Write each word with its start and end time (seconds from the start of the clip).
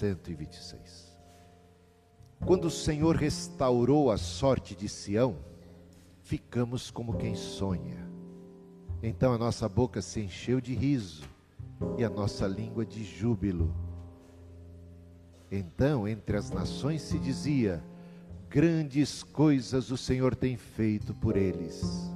126. 0.00 1.14
Quando 2.46 2.66
o 2.66 2.70
Senhor 2.70 3.16
restaurou 3.16 4.10
a 4.10 4.16
sorte 4.16 4.74
de 4.74 4.88
Sião, 4.88 5.36
ficamos 6.22 6.90
como 6.90 7.18
quem 7.18 7.34
sonha. 7.34 8.08
Então 9.02 9.34
a 9.34 9.38
nossa 9.38 9.68
boca 9.68 10.00
se 10.00 10.20
encheu 10.20 10.58
de 10.58 10.74
riso 10.74 11.24
e 11.98 12.04
a 12.04 12.08
nossa 12.08 12.46
língua 12.46 12.86
de 12.86 13.04
júbilo. 13.04 13.74
Então, 15.50 16.08
entre 16.08 16.36
as 16.36 16.50
nações 16.50 17.02
se 17.02 17.18
dizia: 17.18 17.84
Grandes 18.48 19.22
coisas 19.22 19.90
o 19.90 19.96
Senhor 19.96 20.34
tem 20.34 20.56
feito 20.56 21.12
por 21.12 21.36
eles. 21.36 22.10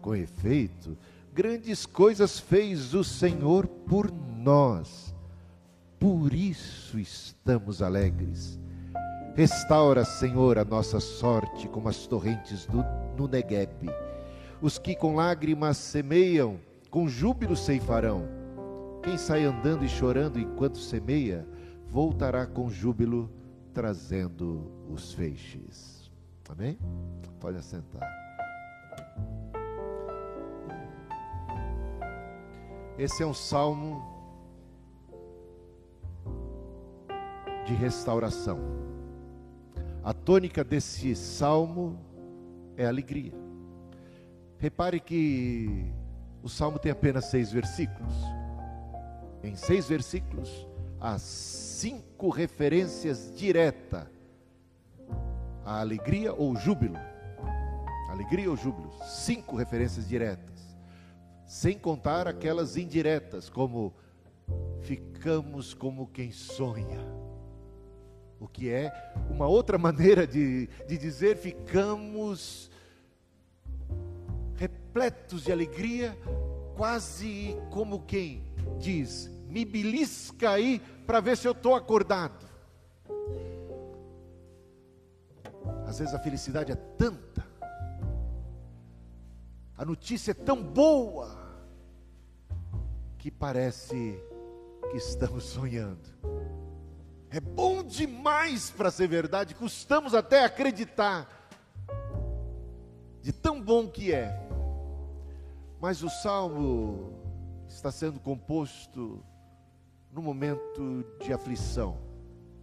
Com 0.00 0.14
efeito, 0.14 0.96
grandes 1.34 1.84
coisas 1.84 2.38
fez 2.38 2.94
o 2.94 3.04
Senhor 3.04 3.66
por 3.66 4.10
nós. 4.10 5.15
Por 5.98 6.32
isso 6.34 6.98
estamos 6.98 7.80
alegres. 7.80 8.58
Restaura, 9.34 10.04
Senhor, 10.04 10.58
a 10.58 10.64
nossa 10.64 11.00
sorte 11.00 11.68
como 11.68 11.88
as 11.88 12.06
torrentes 12.06 12.66
do, 12.66 12.84
no 13.16 13.26
Negueb. 13.26 13.90
Os 14.60 14.78
que 14.78 14.94
com 14.94 15.14
lágrimas 15.14 15.76
semeiam, 15.76 16.58
com 16.90 17.08
júbilo 17.08 17.56
ceifarão. 17.56 18.28
Quem 19.02 19.18
sai 19.18 19.44
andando 19.44 19.84
e 19.84 19.88
chorando 19.88 20.38
enquanto 20.38 20.78
semeia, 20.78 21.46
voltará 21.88 22.46
com 22.46 22.70
júbilo, 22.70 23.30
trazendo 23.72 24.70
os 24.88 25.12
feixes. 25.12 26.10
Amém? 26.48 26.78
Pode 27.38 27.58
assentar. 27.58 28.08
Esse 32.98 33.22
é 33.22 33.26
um 33.26 33.34
salmo 33.34 34.15
de 37.66 37.74
restauração. 37.74 38.58
A 40.02 40.12
tônica 40.12 40.62
desse 40.62 41.14
salmo 41.14 41.98
é 42.76 42.86
alegria. 42.86 43.32
Repare 44.58 45.00
que 45.00 45.92
o 46.42 46.48
salmo 46.48 46.78
tem 46.78 46.92
apenas 46.92 47.26
seis 47.26 47.52
versículos. 47.52 48.14
Em 49.42 49.54
seis 49.56 49.88
versículos, 49.88 50.66
há 51.00 51.18
cinco 51.18 52.30
referências 52.30 53.32
diretas 53.36 54.06
à 55.64 55.80
alegria 55.80 56.32
ou 56.32 56.56
júbilo. 56.56 56.96
Alegria 58.08 58.48
ou 58.48 58.56
júbilo. 58.56 58.90
Cinco 59.04 59.56
referências 59.56 60.08
diretas 60.08 60.56
sem 61.46 61.78
contar 61.78 62.26
aquelas 62.26 62.76
indiretas, 62.76 63.48
como 63.48 63.94
ficamos 64.80 65.72
como 65.72 66.08
quem 66.08 66.32
sonha. 66.32 67.00
O 68.38 68.46
que 68.46 68.70
é 68.70 68.92
uma 69.30 69.46
outra 69.46 69.76
maneira 69.78 70.26
de, 70.26 70.68
de 70.86 70.98
dizer 70.98 71.36
ficamos 71.36 72.70
repletos 74.56 75.44
de 75.44 75.52
alegria, 75.52 76.16
quase 76.76 77.56
como 77.70 78.04
quem 78.04 78.44
diz: 78.78 79.30
me 79.48 79.64
belisca 79.64 80.50
aí 80.50 80.80
para 81.06 81.20
ver 81.20 81.36
se 81.36 81.46
eu 81.46 81.52
estou 81.52 81.74
acordado. 81.74 82.46
Às 85.86 85.98
vezes 85.98 86.14
a 86.14 86.18
felicidade 86.18 86.72
é 86.72 86.74
tanta 86.74 87.36
a 89.78 89.84
notícia 89.84 90.30
é 90.30 90.34
tão 90.34 90.62
boa 90.62 91.36
que 93.18 93.30
parece 93.30 94.18
que 94.90 94.96
estamos 94.96 95.44
sonhando. 95.44 96.08
É 97.30 97.40
bom 97.40 97.82
demais 97.82 98.70
para 98.70 98.90
ser 98.90 99.08
verdade, 99.08 99.54
custamos 99.54 100.14
até 100.14 100.44
acreditar 100.44 101.28
de 103.20 103.32
tão 103.32 103.60
bom 103.60 103.88
que 103.88 104.12
é. 104.12 104.48
Mas 105.80 106.02
o 106.02 106.08
salmo 106.08 107.12
está 107.68 107.90
sendo 107.90 108.20
composto 108.20 109.22
no 110.12 110.22
momento 110.22 111.04
de 111.20 111.32
aflição, 111.32 111.98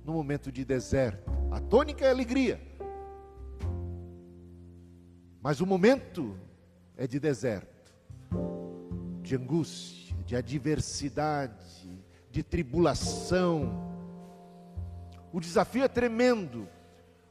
no 0.04 0.14
momento 0.14 0.52
de 0.52 0.64
deserto. 0.64 1.30
A 1.52 1.60
tônica 1.60 2.06
é 2.06 2.10
alegria. 2.10 2.60
Mas 5.42 5.60
o 5.60 5.66
momento 5.66 6.40
é 6.96 7.06
de 7.06 7.20
deserto, 7.20 7.94
de 9.22 9.36
angústia, 9.36 10.16
de 10.26 10.36
adversidade, 10.36 12.02
de 12.32 12.42
tribulação. 12.42 13.93
O 15.34 15.40
desafio 15.40 15.84
é 15.84 15.88
tremendo. 15.88 16.70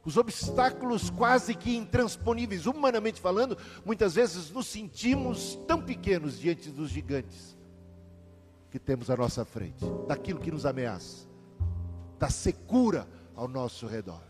Os 0.04 0.16
obstáculos 0.16 1.08
quase 1.08 1.54
que 1.54 1.76
intransponíveis, 1.76 2.66
humanamente 2.66 3.20
falando, 3.20 3.56
muitas 3.84 4.16
vezes 4.16 4.50
nos 4.50 4.66
sentimos 4.66 5.56
tão 5.68 5.80
pequenos 5.80 6.38
diante 6.41 6.68
dos 6.70 6.91
gigantes 6.91 7.56
que 8.68 8.80
temos 8.80 9.08
à 9.08 9.16
nossa 9.16 9.44
frente, 9.44 9.84
daquilo 10.08 10.41
que 10.41 10.50
nos 10.50 10.66
ameaça, 10.66 11.28
da 12.18 12.28
secura 12.28 13.06
ao 13.36 13.46
nosso 13.46 13.86
redor. 13.86 14.22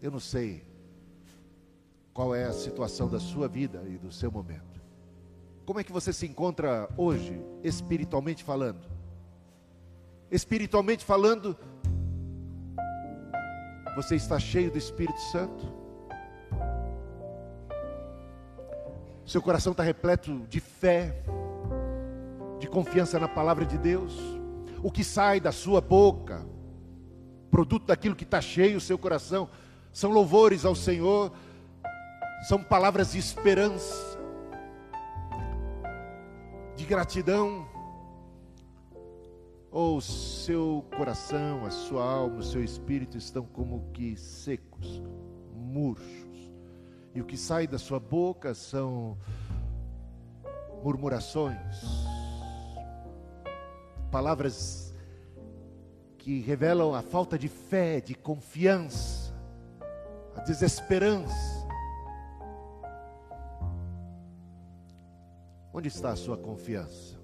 Eu 0.00 0.10
não 0.10 0.20
sei 0.20 0.64
qual 2.14 2.34
é 2.34 2.44
a 2.44 2.52
situação 2.52 3.08
da 3.08 3.20
sua 3.20 3.46
vida 3.46 3.84
e 3.86 3.98
do 3.98 4.10
seu 4.10 4.32
momento. 4.32 4.80
Como 5.66 5.78
é 5.78 5.84
que 5.84 5.92
você 5.92 6.12
se 6.12 6.26
encontra 6.26 6.88
hoje, 6.96 7.38
espiritualmente 7.62 8.42
falando? 8.42 8.89
Espiritualmente 10.30 11.04
falando, 11.04 11.56
você 13.96 14.14
está 14.14 14.38
cheio 14.38 14.70
do 14.70 14.78
Espírito 14.78 15.20
Santo? 15.32 15.80
Seu 19.26 19.42
coração 19.42 19.72
está 19.72 19.82
repleto 19.82 20.46
de 20.48 20.60
fé, 20.60 21.22
de 22.58 22.68
confiança 22.68 23.18
na 23.18 23.28
palavra 23.28 23.64
de 23.64 23.76
Deus? 23.76 24.16
O 24.82 24.90
que 24.90 25.02
sai 25.04 25.40
da 25.40 25.52
sua 25.52 25.80
boca, 25.80 26.46
produto 27.50 27.86
daquilo 27.86 28.14
que 28.16 28.24
está 28.24 28.40
cheio 28.40 28.78
o 28.78 28.80
seu 28.80 28.98
coração, 28.98 29.48
são 29.92 30.10
louvores 30.10 30.64
ao 30.64 30.74
Senhor, 30.74 31.32
são 32.48 32.62
palavras 32.62 33.12
de 33.12 33.18
esperança, 33.18 34.18
de 36.76 36.84
gratidão. 36.84 37.69
Ou 39.70 40.00
seu 40.00 40.84
coração, 40.96 41.64
a 41.64 41.70
sua 41.70 42.04
alma, 42.04 42.38
o 42.38 42.42
seu 42.42 42.62
espírito 42.64 43.16
estão 43.16 43.44
como 43.44 43.90
que 43.92 44.16
secos, 44.16 45.00
murchos. 45.54 46.52
E 47.14 47.20
o 47.20 47.24
que 47.24 47.36
sai 47.36 47.66
da 47.66 47.78
sua 47.78 48.00
boca 48.00 48.52
são 48.52 49.16
murmurações, 50.82 51.84
palavras 54.10 54.94
que 56.18 56.40
revelam 56.40 56.94
a 56.94 57.02
falta 57.02 57.38
de 57.38 57.48
fé, 57.48 58.00
de 58.00 58.14
confiança, 58.14 59.34
a 60.36 60.40
desesperança. 60.40 61.60
Onde 65.72 65.88
está 65.88 66.10
a 66.10 66.16
sua 66.16 66.36
confiança? 66.36 67.19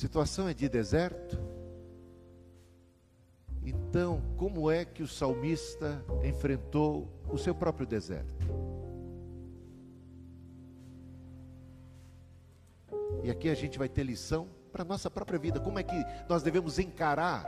Situação 0.00 0.48
é 0.48 0.54
de 0.54 0.66
deserto. 0.66 1.38
Então, 3.62 4.22
como 4.38 4.70
é 4.70 4.82
que 4.82 5.02
o 5.02 5.08
salmista 5.08 6.02
enfrentou 6.24 7.06
o 7.28 7.36
seu 7.36 7.54
próprio 7.54 7.86
deserto? 7.86 8.46
E 13.22 13.30
aqui 13.30 13.50
a 13.50 13.54
gente 13.54 13.78
vai 13.78 13.90
ter 13.90 14.02
lição 14.02 14.48
para 14.72 14.82
a 14.82 14.86
nossa 14.86 15.10
própria 15.10 15.38
vida. 15.38 15.60
Como 15.60 15.78
é 15.78 15.82
que 15.82 16.04
nós 16.26 16.42
devemos 16.42 16.78
encarar 16.78 17.44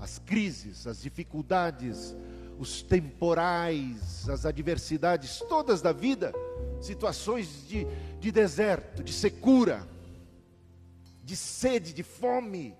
as 0.00 0.18
crises, 0.18 0.86
as 0.86 1.02
dificuldades, 1.02 2.16
os 2.58 2.80
temporais, 2.80 4.26
as 4.26 4.46
adversidades 4.46 5.40
todas 5.40 5.82
da 5.82 5.92
vida, 5.92 6.32
situações 6.80 7.68
de, 7.68 7.86
de 8.18 8.32
deserto, 8.32 9.04
de 9.04 9.12
secura, 9.12 9.86
de 11.28 11.36
sede, 11.36 11.92
de 11.92 12.02
fome, 12.02 12.74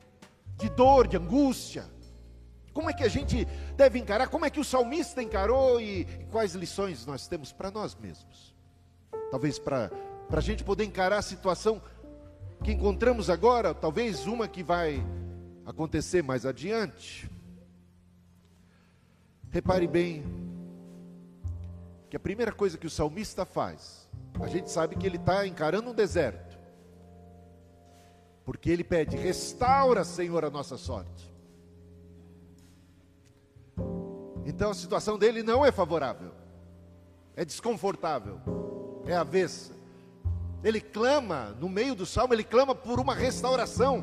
de 0.57 0.71
dor, 0.71 1.07
de 1.07 1.19
angústia. 1.19 1.85
Como 2.73 2.89
é 2.89 2.95
que 2.95 3.05
a 3.05 3.09
gente 3.09 3.45
deve 3.77 3.99
encarar? 3.99 4.29
Como 4.29 4.47
é 4.47 4.49
que 4.49 4.59
o 4.59 4.65
salmista 4.65 5.23
encarou 5.23 5.79
e, 5.79 6.01
e 6.01 6.25
quais 6.31 6.55
lições 6.55 7.05
nós 7.05 7.29
temos 7.29 7.53
para 7.53 7.71
nós 7.71 7.95
mesmos? 7.95 8.57
Talvez 9.31 9.59
para 9.59 9.91
a 10.31 10.41
gente 10.41 10.65
poder 10.65 10.85
encarar 10.85 11.19
a 11.19 11.23
situação 11.23 11.83
que 12.65 12.73
encontramos 12.73 13.29
agora, 13.29 13.75
talvez 13.75 14.27
uma 14.27 14.49
que 14.49 14.63
vai 14.63 15.05
acontecer 15.67 16.23
mais 16.23 16.47
adiante. 16.47 17.31
Repare 19.51 19.87
bem 19.87 20.25
que 22.09 22.17
a 22.17 22.21
primeira 22.21 22.53
coisa 22.53 22.79
que 22.79 22.87
o 22.87 22.91
salmista 22.91 23.45
faz 23.45 24.09
A 24.41 24.47
gente 24.47 24.71
sabe 24.71 24.97
que 24.97 25.07
ele 25.07 25.19
está 25.19 25.47
encarando 25.47 25.91
um 25.91 25.95
deserto. 25.95 26.48
Porque 28.49 28.71
ele 28.71 28.83
pede: 28.83 29.15
restaura, 29.15 30.03
Senhor, 30.05 30.43
a 30.43 30.49
nossa 30.49 30.79
sorte. 30.79 31.31
Então 34.47 34.71
a 34.71 34.75
situação 34.75 35.19
dele 35.19 35.43
não 35.43 35.67
é 35.67 35.71
favorável, 35.71 36.33
é 37.37 37.45
desconfortável, 37.45 38.41
é 39.07 39.15
avessa. 39.15 39.75
Ele 40.65 40.81
clama, 40.81 41.55
no 41.61 41.69
meio 41.69 41.95
do 41.95 42.07
salmo, 42.07 42.33
ele 42.33 42.43
clama 42.43 42.75
por 42.75 42.99
uma 42.99 43.15
restauração. 43.15 44.03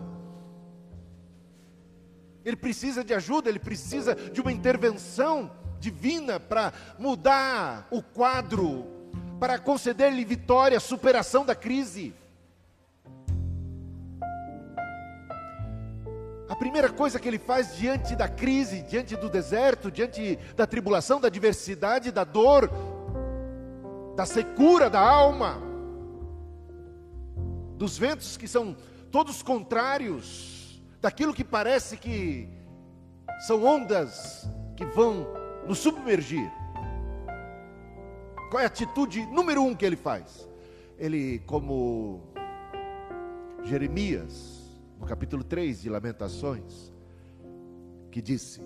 Ele 2.45 2.55
precisa 2.55 3.03
de 3.03 3.15
ajuda, 3.15 3.49
ele 3.49 3.57
precisa 3.57 4.13
de 4.13 4.39
uma 4.41 4.51
intervenção 4.51 5.49
divina 5.79 6.39
para 6.39 6.71
mudar 6.99 7.87
o 7.89 8.03
quadro, 8.03 8.85
para 9.39 9.57
conceder-lhe 9.57 10.23
vitória, 10.23 10.79
superação 10.79 11.43
da 11.43 11.55
crise. 11.55 12.13
A 16.55 16.57
primeira 16.57 16.87
coisa 16.87 17.19
que 17.19 17.27
ele 17.27 17.37
faz 17.37 17.75
diante 17.75 18.15
da 18.15 18.29
crise, 18.29 18.81
diante 18.81 19.17
do 19.17 19.29
deserto, 19.29 19.91
diante 19.91 20.39
da 20.55 20.65
tribulação, 20.65 21.19
da 21.19 21.27
adversidade, 21.27 22.13
da 22.13 22.23
dor, 22.23 22.71
da 24.15 24.25
secura 24.25 24.89
da 24.89 25.01
alma, 25.01 25.61
dos 27.77 27.97
ventos 27.97 28.37
que 28.37 28.47
são 28.47 28.73
todos 29.11 29.43
contrários, 29.43 30.81
daquilo 31.01 31.33
que 31.33 31.43
parece 31.43 31.97
que 31.97 32.47
são 33.45 33.61
ondas 33.65 34.49
que 34.77 34.85
vão 34.85 35.27
nos 35.67 35.79
submergir. 35.79 36.49
Qual 38.49 38.61
é 38.61 38.63
a 38.63 38.67
atitude 38.67 39.25
número 39.25 39.61
um 39.61 39.75
que 39.75 39.85
ele 39.85 39.97
faz? 39.97 40.47
Ele, 40.97 41.39
como 41.39 42.23
Jeremias, 43.61 44.54
no 45.05 45.09
capítulo 45.09 45.43
3 45.43 45.83
de 45.83 45.89
Lamentações, 45.89 46.91
que 48.11 48.23
disse: 48.23 48.59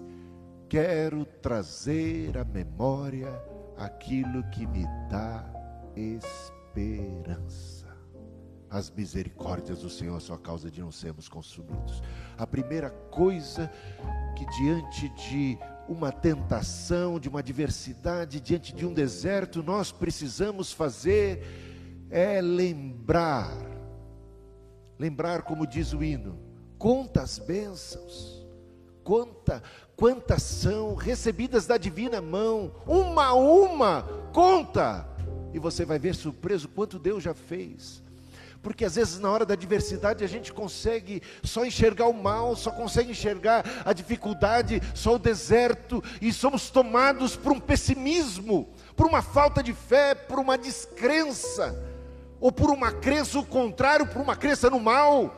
Quero 0.70 1.26
trazer 1.26 2.38
à 2.38 2.46
memória 2.46 3.30
aquilo 3.76 4.42
que 4.50 4.66
me 4.66 4.86
dá 5.10 5.46
esperança. 5.98 7.90
As 8.70 8.90
misericórdias 8.90 9.82
do 9.82 9.90
Senhor 9.90 10.22
são 10.22 10.34
a 10.34 10.40
causa 10.40 10.72
de 10.72 10.80
não 10.80 10.94
sermos 10.94 11.28
consumidos. 11.28 12.02
A 12.38 12.48
primeira 12.48 12.90
coisa 12.90 13.70
que 14.38 14.46
diante 14.46 15.10
de 15.10 15.58
uma 15.90 16.10
tentação, 16.10 17.20
de 17.20 17.28
uma 17.28 17.40
adversidade, 17.40 18.40
diante 18.40 18.74
de 18.74 18.86
um 18.86 18.94
deserto, 18.94 19.62
nós 19.62 19.92
precisamos 19.92 20.72
fazer 20.72 21.44
é 22.10 22.40
lembrar 22.40 23.69
lembrar, 25.00 25.44
como 25.44 25.66
diz 25.66 25.94
o 25.94 26.04
hino, 26.04 26.38
quantas 26.78 27.40
bênçãos, 27.40 28.46
conta, 29.01 29.63
quantas 29.96 30.44
são 30.44 30.94
recebidas 30.94 31.66
da 31.66 31.78
divina 31.78 32.22
mão, 32.22 32.74
uma 32.86 33.28
a 33.28 33.34
uma, 33.34 34.04
conta, 34.34 35.07
e 35.54 35.57
você 35.57 35.86
vai 35.86 35.98
ver 35.98 36.13
surpreso 36.13 36.68
quanto 36.68 37.00
Deus 37.00 37.24
já 37.24 37.34
fez. 37.34 38.04
Porque 38.62 38.84
às 38.84 38.96
vezes 38.96 39.19
na 39.19 39.31
hora 39.31 39.46
da 39.46 39.54
adversidade 39.54 40.22
a 40.22 40.28
gente 40.28 40.51
consegue 40.51 41.22
só 41.42 41.66
enxergar 41.66 42.07
o 42.07 42.13
mal, 42.13 42.57
só 42.57 42.69
consegue 42.69 43.12
enxergar 43.12 43.63
a 43.86 43.94
dificuldade, 43.94 44.81
só 44.94 45.16
o 45.16 45.19
deserto, 45.19 46.04
e 46.22 46.34
somos 46.34 46.69
tomados 46.69 47.38
por 47.38 47.54
um 47.54 47.60
pessimismo, 47.60 48.68
por 48.98 49.07
uma 49.07 49.22
falta 49.22 49.63
de 49.63 49.72
fé, 49.72 50.13
por 50.13 50.40
uma 50.40 50.57
descrença 50.57 51.89
ou 52.40 52.52
por 52.52 52.70
uma 52.70 52.92
crença 52.92 53.38
o 53.40 53.46
contrário, 53.46 54.08
por 54.08 54.22
uma 54.22 54.36
crença 54.36 54.70
no 54.70 54.80
mal, 54.80 55.36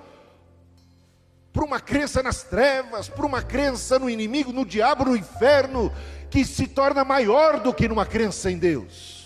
por 1.51 1.63
uma 1.63 1.80
crença 1.80 2.24
nas 2.24 2.44
trevas, 2.44 3.09
por 3.09 3.25
uma 3.25 3.42
crença 3.42 4.00
no 4.00 4.09
inimigo, 4.09 4.53
no 4.53 4.65
diabo, 4.65 5.06
no 5.06 5.15
inferno, 5.15 5.92
que 6.30 6.45
se 6.45 6.68
torna 6.68 7.03
maior 7.03 7.59
do 7.59 7.74
que 7.74 7.88
numa 7.88 8.06
crença 8.06 8.50
em 8.50 8.57
Deus. 8.57 9.21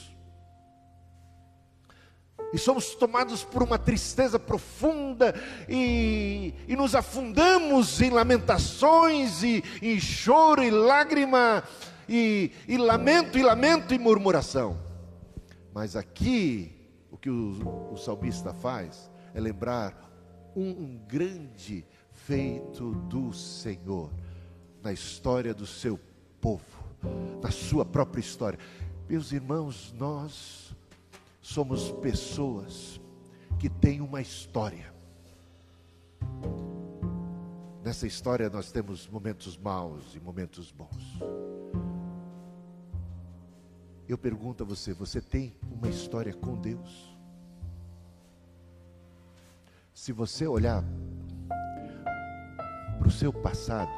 E 2.54 2.57
somos 2.57 2.95
tomados 2.95 3.44
por 3.44 3.62
uma 3.62 3.77
tristeza 3.77 4.39
profunda 4.39 5.36
e, 5.68 6.54
e 6.68 6.75
nos 6.75 6.95
afundamos 6.95 8.01
em 8.01 8.10
lamentações 8.10 9.44
e, 9.44 9.63
e 9.81 10.00
choro 10.00 10.63
e 10.63 10.72
lágrima 10.72 11.63
e, 12.07 12.51
e 12.68 12.77
lamento 12.77 13.38
e 13.38 13.44
lamento 13.44 13.94
e 13.94 14.00
murmuração. 14.00 14.80
Mas 15.74 15.98
aqui 15.98 16.75
que 17.25 17.30
o, 17.31 17.92
o 17.92 17.98
salmista 17.98 18.54
faz 18.54 19.10
é 19.33 19.39
lembrar 19.39 20.00
um, 20.56 20.69
um 20.69 20.98
grande 21.07 21.83
feito 22.12 22.92
do 23.10 23.33
Senhor 23.33 24.13
na 24.83 24.94
história 24.94 25.51
do 25.51 25.66
seu 25.66 26.00
povo, 26.39 26.83
na 27.42 27.50
sua 27.50 27.83
própria 27.83 28.22
história. 28.22 28.60
Meus 29.10 29.31
irmãos, 29.31 29.92
nós 29.98 30.75
somos 31.42 31.92
pessoas 31.94 33.01
que 33.57 33.69
têm 33.69 34.01
uma 34.01 34.22
história. 34.22 34.94
Nessa 37.83 38.06
história 38.06 38.51
nós 38.51 38.72
temos 38.72 39.07
momentos 39.07 39.57
maus 39.57 40.13
e 40.13 40.19
momentos 40.19 40.72
bons. 40.72 41.19
Eu 44.07 44.16
pergunto 44.16 44.62
a 44.62 44.66
você: 44.68 44.94
você 44.94 45.19
tem 45.19 45.56
uma 45.72 45.89
história 45.89 46.31
com 46.31 46.56
Deus? 46.56 47.14
Se 49.95 50.12
você 50.12 50.45
olhar 50.45 50.83
para 53.00 53.07
o 53.07 53.12
seu 53.12 53.31
passado, 53.31 53.89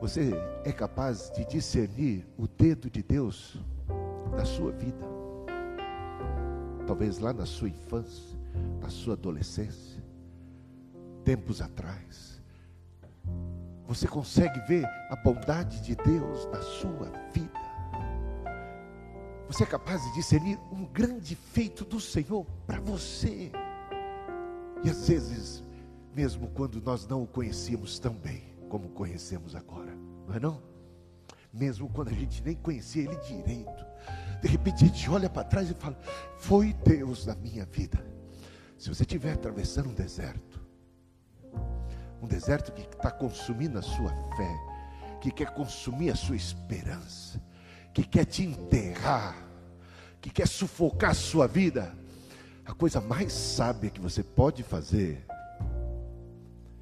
você 0.00 0.32
é 0.64 0.72
capaz 0.72 1.30
de 1.36 1.44
discernir 1.44 2.26
o 2.38 2.48
dedo 2.48 2.88
de 2.88 3.02
Deus 3.02 3.58
na 4.34 4.46
sua 4.46 4.72
vida. 4.72 5.04
Talvez 6.86 7.18
lá 7.18 7.34
na 7.34 7.44
sua 7.44 7.68
infância, 7.68 8.38
na 8.80 8.88
sua 8.88 9.12
adolescência, 9.12 10.02
tempos 11.22 11.60
atrás. 11.60 12.42
Você 13.86 14.08
consegue 14.08 14.60
ver 14.60 14.86
a 15.10 15.16
bondade 15.22 15.82
de 15.82 15.94
Deus 15.94 16.46
na 16.46 16.62
sua 16.62 17.12
vida. 17.34 17.52
Você 19.46 19.62
é 19.62 19.66
capaz 19.66 20.02
de 20.04 20.14
discernir 20.14 20.58
um 20.72 20.86
grande 20.86 21.36
feito 21.36 21.84
do 21.84 22.00
Senhor 22.00 22.46
para 22.66 22.80
você. 22.80 23.52
E 24.84 24.90
às 24.90 25.08
vezes, 25.08 25.64
mesmo 26.14 26.48
quando 26.48 26.80
nós 26.82 27.06
não 27.06 27.22
o 27.22 27.26
conhecíamos 27.26 27.98
tão 27.98 28.12
bem 28.12 28.42
como 28.68 28.90
conhecemos 28.90 29.56
agora, 29.56 29.96
não 30.28 30.34
é 30.34 30.38
não? 30.38 30.62
Mesmo 31.50 31.88
quando 31.88 32.08
a 32.08 32.12
gente 32.12 32.42
nem 32.42 32.54
conhecia 32.54 33.04
ele 33.04 33.16
direito, 33.16 33.86
de 34.42 34.48
repente 34.48 34.84
a 34.84 34.86
gente 34.86 35.08
olha 35.08 35.30
para 35.30 35.44
trás 35.44 35.70
e 35.70 35.74
fala: 35.74 35.98
Foi 36.36 36.74
Deus 36.84 37.24
na 37.24 37.34
minha 37.34 37.64
vida. 37.64 38.04
Se 38.76 38.90
você 38.90 39.04
estiver 39.04 39.32
atravessando 39.32 39.88
um 39.88 39.94
deserto, 39.94 40.60
um 42.20 42.26
deserto 42.26 42.70
que 42.72 42.82
está 42.82 43.10
consumindo 43.10 43.78
a 43.78 43.82
sua 43.82 44.10
fé, 44.36 44.54
que 45.18 45.30
quer 45.30 45.54
consumir 45.54 46.10
a 46.10 46.16
sua 46.16 46.36
esperança, 46.36 47.40
que 47.94 48.04
quer 48.04 48.26
te 48.26 48.42
enterrar, 48.42 49.34
que 50.20 50.28
quer 50.28 50.46
sufocar 50.46 51.12
a 51.12 51.14
sua 51.14 51.46
vida, 51.46 51.96
a 52.64 52.72
coisa 52.72 53.00
mais 53.00 53.32
sábia 53.32 53.90
que 53.90 54.00
você 54.00 54.22
pode 54.22 54.62
fazer 54.62 55.24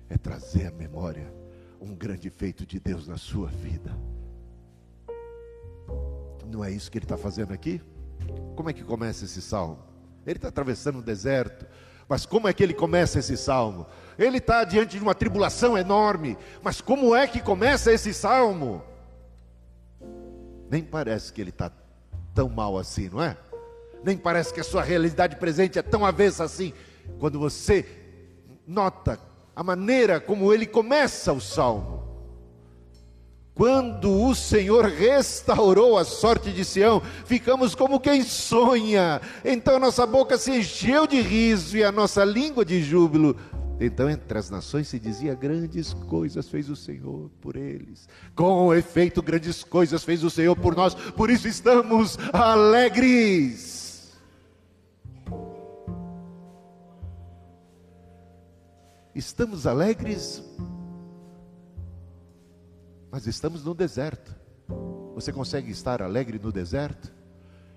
é 0.08 0.16
trazer 0.16 0.66
à 0.66 0.70
memória 0.70 1.32
um 1.80 1.94
grande 1.94 2.30
feito 2.30 2.64
de 2.64 2.78
Deus 2.78 3.08
na 3.08 3.16
sua 3.16 3.48
vida. 3.48 3.90
Não 6.46 6.64
é 6.64 6.70
isso 6.70 6.90
que 6.90 6.98
ele 6.98 7.04
está 7.04 7.16
fazendo 7.16 7.52
aqui? 7.52 7.80
Como 8.54 8.70
é 8.70 8.72
que 8.72 8.84
começa 8.84 9.24
esse 9.24 9.42
salmo? 9.42 9.78
Ele 10.24 10.36
está 10.36 10.48
atravessando 10.48 10.98
o 10.98 11.02
deserto, 11.02 11.66
mas 12.08 12.24
como 12.26 12.46
é 12.46 12.52
que 12.52 12.62
ele 12.62 12.74
começa 12.74 13.18
esse 13.18 13.36
salmo? 13.36 13.86
Ele 14.18 14.38
está 14.38 14.62
diante 14.62 14.96
de 14.96 15.02
uma 15.02 15.14
tribulação 15.14 15.76
enorme, 15.76 16.36
mas 16.62 16.80
como 16.80 17.16
é 17.16 17.26
que 17.26 17.40
começa 17.40 17.92
esse 17.92 18.14
salmo? 18.14 18.82
Nem 20.70 20.84
parece 20.84 21.32
que 21.32 21.40
ele 21.40 21.50
está 21.50 21.72
tão 22.34 22.48
mal 22.48 22.78
assim, 22.78 23.08
não 23.08 23.22
é? 23.22 23.36
Nem 24.04 24.16
parece 24.16 24.52
que 24.52 24.60
a 24.60 24.64
sua 24.64 24.82
realidade 24.82 25.36
presente 25.36 25.78
é 25.78 25.82
tão 25.82 26.04
avessa 26.04 26.44
assim. 26.44 26.72
Quando 27.18 27.38
você 27.38 27.86
nota 28.66 29.18
a 29.54 29.62
maneira 29.62 30.20
como 30.20 30.52
ele 30.52 30.66
começa 30.66 31.32
o 31.32 31.40
salmo. 31.40 32.02
Quando 33.54 34.24
o 34.24 34.34
Senhor 34.34 34.86
restaurou 34.86 35.98
a 35.98 36.04
sorte 36.04 36.50
de 36.50 36.64
Sião, 36.64 37.02
ficamos 37.26 37.74
como 37.74 38.00
quem 38.00 38.22
sonha. 38.22 39.20
Então 39.44 39.78
nossa 39.78 40.06
boca 40.06 40.38
se 40.38 40.50
encheu 40.52 41.06
de 41.06 41.20
riso 41.20 41.76
e 41.76 41.84
a 41.84 41.92
nossa 41.92 42.24
língua 42.24 42.64
de 42.64 42.82
júbilo. 42.82 43.36
Então, 43.84 44.08
entre 44.08 44.38
as 44.38 44.48
nações 44.48 44.88
se 44.88 44.98
dizia: 44.98 45.34
grandes 45.34 45.92
coisas 45.92 46.48
fez 46.48 46.70
o 46.70 46.76
Senhor 46.76 47.30
por 47.40 47.56
eles. 47.56 48.08
Com 48.34 48.72
efeito, 48.72 49.20
grandes 49.20 49.64
coisas 49.64 50.04
fez 50.04 50.22
o 50.22 50.30
Senhor 50.30 50.56
por 50.56 50.76
nós, 50.76 50.94
por 50.94 51.28
isso 51.30 51.48
estamos 51.48 52.16
alegres. 52.32 53.71
Estamos 59.14 59.66
alegres, 59.66 60.42
mas 63.10 63.26
estamos 63.26 63.64
no 63.64 63.74
deserto. 63.74 64.34
Você 65.14 65.32
consegue 65.32 65.70
estar 65.70 66.00
alegre 66.00 66.38
no 66.38 66.50
deserto? 66.50 67.12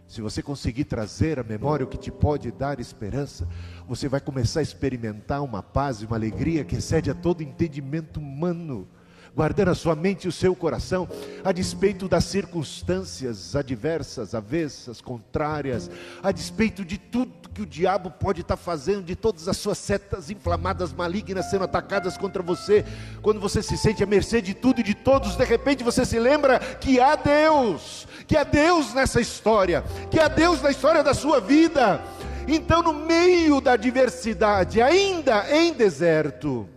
Se 0.07 0.21
você 0.21 0.41
conseguir 0.41 0.85
trazer 0.85 1.39
à 1.39 1.43
memória 1.43 1.85
o 1.85 1.89
que 1.89 1.97
te 1.97 2.11
pode 2.11 2.51
dar 2.51 2.79
esperança, 2.79 3.47
você 3.87 4.07
vai 4.07 4.21
começar 4.21 4.59
a 4.59 4.63
experimentar 4.63 5.43
uma 5.43 5.63
paz 5.63 6.01
e 6.01 6.05
uma 6.05 6.15
alegria 6.15 6.63
que 6.63 6.75
excede 6.75 7.09
a 7.09 7.15
todo 7.15 7.41
entendimento 7.41 8.19
humano 8.19 8.87
guardando 9.35 9.69
a 9.69 9.75
sua 9.75 9.95
mente 9.95 10.23
e 10.23 10.27
o 10.29 10.31
seu 10.31 10.55
coração, 10.55 11.07
a 11.43 11.51
despeito 11.51 12.07
das 12.07 12.23
circunstâncias 12.23 13.55
adversas, 13.55 14.33
avessas, 14.33 15.01
contrárias, 15.01 15.91
a 16.23 16.31
despeito 16.31 16.85
de 16.85 16.97
tudo 16.97 17.49
que 17.49 17.61
o 17.61 17.65
diabo 17.65 18.09
pode 18.11 18.41
estar 18.41 18.57
fazendo, 18.57 19.03
de 19.03 19.15
todas 19.15 19.47
as 19.47 19.57
suas 19.57 19.77
setas 19.77 20.29
inflamadas, 20.29 20.93
malignas 20.93 21.49
sendo 21.49 21.65
atacadas 21.65 22.17
contra 22.17 22.41
você, 22.41 22.85
quando 23.21 23.39
você 23.39 23.61
se 23.61 23.77
sente 23.77 24.03
à 24.03 24.05
mercê 24.05 24.41
de 24.41 24.53
tudo 24.53 24.79
e 24.79 24.83
de 24.83 24.93
todos, 24.93 25.35
de 25.35 25.43
repente 25.43 25.83
você 25.83 26.05
se 26.05 26.19
lembra 26.19 26.59
que 26.59 26.99
há 26.99 27.15
Deus, 27.15 28.07
que 28.27 28.37
há 28.37 28.43
Deus 28.43 28.93
nessa 28.93 29.19
história, 29.19 29.83
que 30.09 30.19
há 30.19 30.27
Deus 30.27 30.61
na 30.61 30.71
história 30.71 31.03
da 31.03 31.13
sua 31.13 31.41
vida. 31.41 32.01
Então, 32.47 32.83
no 32.83 32.93
meio 32.93 33.59
da 33.59 33.73
adversidade, 33.73 34.81
ainda 34.81 35.45
em 35.49 35.73
deserto, 35.73 36.69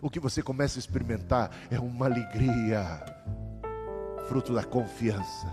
o 0.00 0.10
que 0.10 0.20
você 0.20 0.42
começa 0.42 0.78
a 0.78 0.80
experimentar 0.80 1.50
é 1.70 1.78
uma 1.78 2.06
alegria, 2.06 3.04
fruto 4.28 4.54
da 4.54 4.64
confiança 4.64 5.46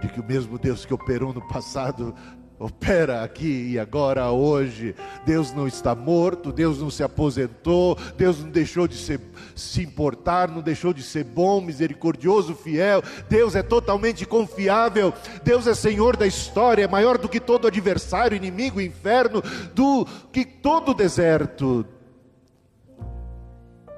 de 0.00 0.08
que 0.08 0.20
o 0.20 0.24
mesmo 0.24 0.58
Deus 0.58 0.84
que 0.84 0.94
operou 0.94 1.32
no 1.32 1.46
passado 1.46 2.14
opera 2.58 3.24
aqui 3.24 3.70
e 3.70 3.78
agora, 3.78 4.30
hoje. 4.30 4.94
Deus 5.24 5.50
não 5.50 5.66
está 5.66 5.94
morto, 5.94 6.52
Deus 6.52 6.78
não 6.78 6.90
se 6.90 7.02
aposentou, 7.02 7.96
Deus 8.18 8.38
não 8.38 8.50
deixou 8.50 8.86
de 8.86 8.96
ser, 8.96 9.18
se 9.56 9.82
importar, 9.82 10.48
não 10.48 10.60
deixou 10.60 10.92
de 10.92 11.02
ser 11.02 11.24
bom, 11.24 11.62
misericordioso, 11.62 12.54
fiel. 12.54 13.02
Deus 13.30 13.54
é 13.54 13.62
totalmente 13.62 14.26
confiável. 14.26 15.12
Deus 15.42 15.66
é 15.66 15.74
Senhor 15.74 16.16
da 16.16 16.26
história, 16.26 16.84
é 16.84 16.88
maior 16.88 17.16
do 17.16 17.30
que 17.30 17.40
todo 17.40 17.66
adversário, 17.66 18.36
inimigo, 18.36 18.78
inferno, 18.78 19.42
do 19.74 20.06
que 20.30 20.44
todo 20.44 20.92
deserto. 20.92 21.86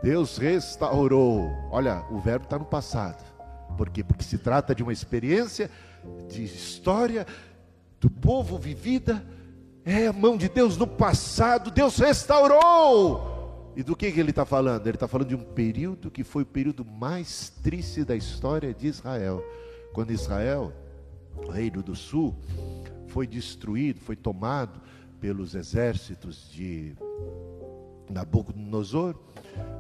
Deus 0.03 0.37
restaurou. 0.37 1.51
Olha, 1.71 2.05
o 2.11 2.19
verbo 2.19 2.45
está 2.45 2.59
no 2.59 2.65
passado. 2.65 3.23
Por 3.77 3.89
quê? 3.89 4.03
Porque 4.03 4.25
se 4.25 4.37
trata 4.37 4.75
de 4.75 4.83
uma 4.83 4.93
experiência, 4.93 5.71
de 6.29 6.43
história 6.43 7.27
do 8.01 8.11
povo 8.11 8.59
vivida. 8.59 9.25
É 9.85 10.09
a 10.09 10.13
mão 10.13 10.37
de 10.37 10.49
Deus 10.49 10.77
no 10.77 10.87
passado. 10.87 11.71
Deus 11.71 11.97
restaurou. 11.99 13.73
E 13.77 13.83
do 13.83 13.97
que, 13.97 14.11
que 14.13 14.21
ele 14.21 14.31
está 14.31 14.45
falando? 14.45 14.87
Ele 14.87 14.97
está 14.97 15.09
falando 15.09 15.29
de 15.29 15.37
um 15.37 15.43
período 15.43 16.11
que 16.11 16.25
foi 16.25 16.43
o 16.43 16.47
período 16.47 16.85
mais 16.85 17.51
triste 17.63 18.05
da 18.05 18.15
história 18.15 18.75
de 18.75 18.89
Israel. 18.89 19.43
Quando 19.93 20.13
Israel, 20.13 20.73
o 21.37 21.51
reino 21.51 21.83
do 21.83 21.95
sul, 21.95 22.37
foi 23.07 23.27
destruído, 23.27 24.01
foi 24.01 24.17
tomado 24.17 24.81
pelos 25.21 25.55
exércitos 25.55 26.51
de 26.51 26.95
Nabucodonosor 28.11 29.15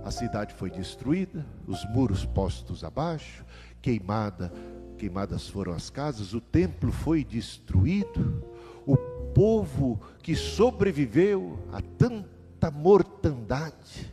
a 0.04 0.10
cidade 0.10 0.54
foi 0.54 0.70
destruída, 0.70 1.44
os 1.66 1.84
muros 1.90 2.24
postos 2.24 2.82
abaixo, 2.82 3.44
queimada, 3.80 4.52
queimadas 4.98 5.48
foram 5.48 5.72
as 5.72 5.90
casas, 5.90 6.34
o 6.34 6.40
templo 6.40 6.90
foi 6.90 7.24
destruído, 7.24 8.44
o 8.86 8.96
povo 8.96 10.00
que 10.22 10.34
sobreviveu 10.34 11.58
a 11.72 11.80
tanta 11.80 12.70
mortandade 12.70 14.12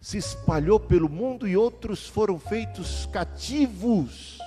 se 0.00 0.18
espalhou 0.18 0.78
pelo 0.78 1.08
mundo 1.08 1.48
e 1.48 1.56
outros 1.56 2.06
foram 2.06 2.38
feitos 2.38 3.06
cativos. 3.06 4.38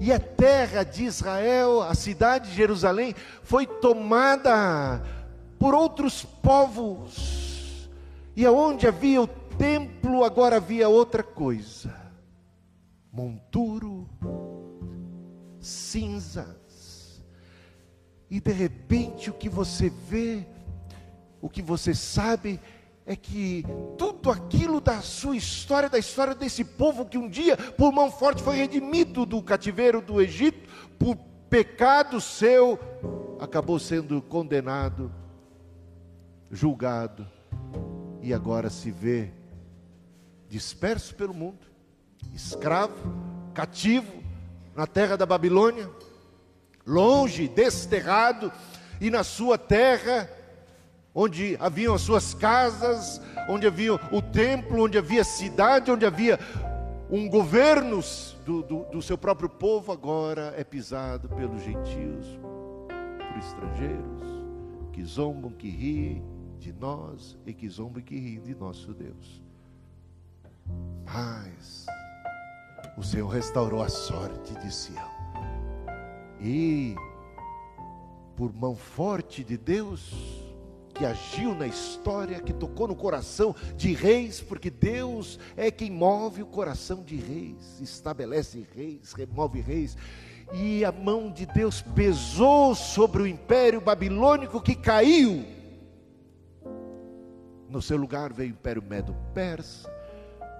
E 0.00 0.12
a 0.12 0.18
terra 0.18 0.82
de 0.82 1.04
Israel, 1.04 1.82
a 1.82 1.94
cidade 1.94 2.50
de 2.50 2.56
Jerusalém, 2.56 3.14
foi 3.44 3.64
tomada 3.64 5.00
por 5.56 5.72
outros 5.72 6.24
povos 6.24 7.47
e 8.38 8.46
aonde 8.46 8.86
havia 8.86 9.20
o 9.20 9.26
templo, 9.26 10.22
agora 10.22 10.58
havia 10.58 10.88
outra 10.88 11.24
coisa: 11.24 11.92
monturo, 13.10 14.08
cinzas. 15.58 17.20
E 18.30 18.38
de 18.38 18.52
repente 18.52 19.28
o 19.28 19.32
que 19.32 19.48
você 19.48 19.90
vê, 19.90 20.46
o 21.40 21.48
que 21.48 21.60
você 21.60 21.92
sabe, 21.96 22.60
é 23.04 23.16
que 23.16 23.64
tudo 23.96 24.30
aquilo 24.30 24.80
da 24.80 25.00
sua 25.00 25.36
história, 25.36 25.88
da 25.88 25.98
história 25.98 26.32
desse 26.32 26.62
povo 26.62 27.06
que 27.06 27.18
um 27.18 27.28
dia, 27.28 27.56
por 27.56 27.90
mão 27.90 28.08
forte, 28.08 28.40
foi 28.40 28.54
redimido 28.54 29.26
do 29.26 29.42
cativeiro 29.42 30.00
do 30.00 30.22
Egito, 30.22 30.70
por 30.96 31.16
pecado 31.50 32.20
seu, 32.20 32.78
acabou 33.40 33.80
sendo 33.80 34.22
condenado, 34.22 35.12
julgado 36.52 37.26
e 38.28 38.34
agora 38.34 38.68
se 38.68 38.90
vê 38.90 39.30
disperso 40.50 41.14
pelo 41.14 41.32
mundo, 41.32 41.66
escravo, 42.34 42.94
cativo 43.54 44.22
na 44.76 44.86
terra 44.86 45.16
da 45.16 45.24
Babilônia, 45.24 45.88
longe, 46.86 47.48
desterrado, 47.48 48.52
e 49.00 49.08
na 49.08 49.24
sua 49.24 49.56
terra, 49.56 50.28
onde 51.14 51.56
haviam 51.58 51.94
as 51.94 52.02
suas 52.02 52.34
casas, 52.34 53.18
onde 53.48 53.66
havia 53.66 53.94
o 53.94 54.20
templo, 54.20 54.84
onde 54.84 54.98
havia 54.98 55.24
cidade, 55.24 55.90
onde 55.90 56.04
havia 56.04 56.38
um 57.10 57.30
governo 57.30 58.00
do, 58.44 58.62
do, 58.62 58.84
do 58.84 59.00
seu 59.00 59.16
próprio 59.16 59.48
povo, 59.48 59.90
agora 59.90 60.52
é 60.54 60.62
pisado 60.62 61.30
pelos 61.30 61.62
gentios, 61.62 62.26
por 62.86 63.38
estrangeiros, 63.38 64.22
que 64.92 65.02
zombam, 65.02 65.50
que 65.50 65.70
riem, 65.70 66.37
de 66.58 66.72
nós 66.72 67.38
e 67.46 67.54
que 67.54 67.68
zombam 67.68 68.00
e 68.00 68.02
que 68.02 68.18
riem 68.18 68.40
de 68.40 68.54
nosso 68.54 68.92
Deus. 68.92 69.42
Mas 71.04 71.86
o 72.96 73.02
Senhor 73.02 73.28
restaurou 73.28 73.82
a 73.82 73.88
sorte 73.88 74.54
de 74.58 74.74
Sião. 74.74 75.08
E 76.40 76.94
por 78.36 78.52
mão 78.52 78.76
forte 78.76 79.42
de 79.42 79.56
Deus, 79.56 80.12
que 80.94 81.04
agiu 81.04 81.54
na 81.54 81.66
história, 81.66 82.40
que 82.40 82.52
tocou 82.52 82.88
no 82.88 82.94
coração 82.94 83.54
de 83.76 83.92
reis, 83.94 84.40
porque 84.40 84.70
Deus 84.70 85.38
é 85.56 85.70
quem 85.70 85.90
move 85.90 86.42
o 86.42 86.46
coração 86.46 87.02
de 87.02 87.16
reis, 87.16 87.80
estabelece 87.80 88.66
reis, 88.74 89.12
remove 89.12 89.60
reis. 89.60 89.96
E 90.52 90.84
a 90.84 90.92
mão 90.92 91.30
de 91.30 91.46
Deus 91.46 91.82
pesou 91.82 92.74
sobre 92.74 93.22
o 93.22 93.26
império 93.26 93.80
babilônico 93.80 94.60
que 94.60 94.74
caiu 94.74 95.57
no 97.68 97.82
seu 97.82 97.96
lugar 97.96 98.32
veio 98.32 98.50
o 98.50 98.52
Império 98.52 98.82
Medo-Persa, 98.82 99.90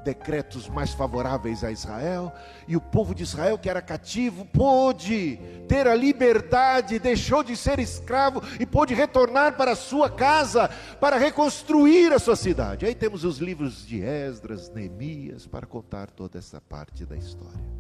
decretos 0.05 0.69
mais 0.69 0.95
favoráveis 0.95 1.65
a 1.65 1.71
Israel, 1.71 2.33
e 2.67 2.77
o 2.77 2.81
povo 2.81 3.15
de 3.15 3.23
Israel, 3.23 3.59
que 3.59 3.69
era 3.69 3.83
cativo, 3.83 4.45
pôde 4.47 5.39
ter 5.69 5.87
a 5.87 5.95
liberdade, 5.95 6.99
deixou 6.99 7.43
de 7.43 7.57
ser 7.57 7.79
escravo 7.79 8.43
e 8.59 8.65
pôde 8.65 8.95
retornar 8.95 9.57
para 9.57 9.73
a 9.73 9.77
sua 9.77 10.09
casa, 10.09 10.69
para 11.01 11.19
reconstruir 11.19 12.13
a 12.13 12.19
sua 12.19 12.37
cidade. 12.37 12.87
Aí 12.87 12.95
temos 12.95 13.25
os 13.25 13.39
livros 13.39 13.87
de 13.87 14.03
Esdras, 14.03 14.71
Neemias, 14.71 15.47
para 15.47 15.67
contar 15.67 16.11
toda 16.11 16.39
essa 16.39 16.61
parte 16.61 17.05
da 17.05 17.17
história. 17.17 17.79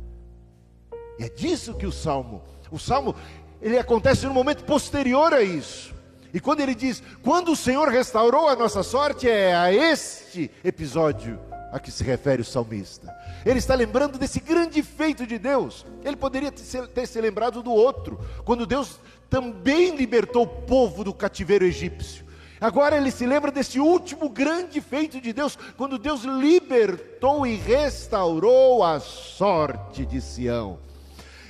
E 1.18 1.24
é 1.24 1.28
disso 1.28 1.74
que 1.74 1.86
o 1.86 1.92
Salmo, 1.92 2.42
o 2.70 2.78
Salmo, 2.78 3.14
ele 3.60 3.78
acontece 3.78 4.26
no 4.26 4.34
momento 4.34 4.64
posterior 4.64 5.32
a 5.32 5.42
isso. 5.42 5.97
E 6.32 6.40
quando 6.40 6.60
ele 6.60 6.74
diz, 6.74 7.02
quando 7.22 7.52
o 7.52 7.56
Senhor 7.56 7.88
restaurou 7.88 8.48
a 8.48 8.56
nossa 8.56 8.82
sorte, 8.82 9.28
é 9.28 9.54
a 9.54 9.72
este 9.72 10.50
episódio 10.62 11.38
a 11.72 11.78
que 11.78 11.90
se 11.90 12.04
refere 12.04 12.42
o 12.42 12.44
salmista. 12.44 13.14
Ele 13.44 13.58
está 13.58 13.74
lembrando 13.74 14.18
desse 14.18 14.40
grande 14.40 14.82
feito 14.82 15.26
de 15.26 15.38
Deus. 15.38 15.86
Ele 16.04 16.16
poderia 16.16 16.50
ter 16.50 17.06
se 17.06 17.20
lembrado 17.20 17.62
do 17.62 17.72
outro, 17.72 18.20
quando 18.44 18.66
Deus 18.66 18.98
também 19.30 19.94
libertou 19.94 20.44
o 20.44 20.46
povo 20.46 21.04
do 21.04 21.14
cativeiro 21.14 21.64
egípcio. 21.64 22.26
Agora 22.60 22.96
ele 22.96 23.10
se 23.10 23.24
lembra 23.24 23.52
desse 23.52 23.78
último 23.78 24.28
grande 24.28 24.80
feito 24.80 25.20
de 25.20 25.32
Deus, 25.32 25.56
quando 25.76 25.98
Deus 25.98 26.22
libertou 26.22 27.46
e 27.46 27.54
restaurou 27.54 28.82
a 28.82 28.98
sorte 28.98 30.04
de 30.04 30.20
Sião. 30.20 30.78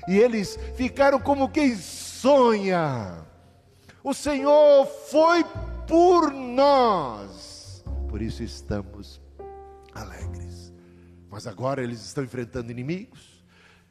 E 0.06 0.18
eles 0.18 0.58
ficaram 0.76 1.18
como 1.18 1.48
quem 1.48 1.74
sonha 1.76 3.26
o 4.02 4.14
Senhor 4.14 4.86
foi 5.10 5.44
por 5.86 6.32
nós, 6.32 7.84
por 8.08 8.22
isso 8.22 8.42
estamos 8.42 9.20
alegres. 9.94 10.72
Mas 11.30 11.46
agora 11.46 11.82
eles 11.82 12.02
estão 12.04 12.24
enfrentando 12.24 12.70
inimigos, 12.70 13.44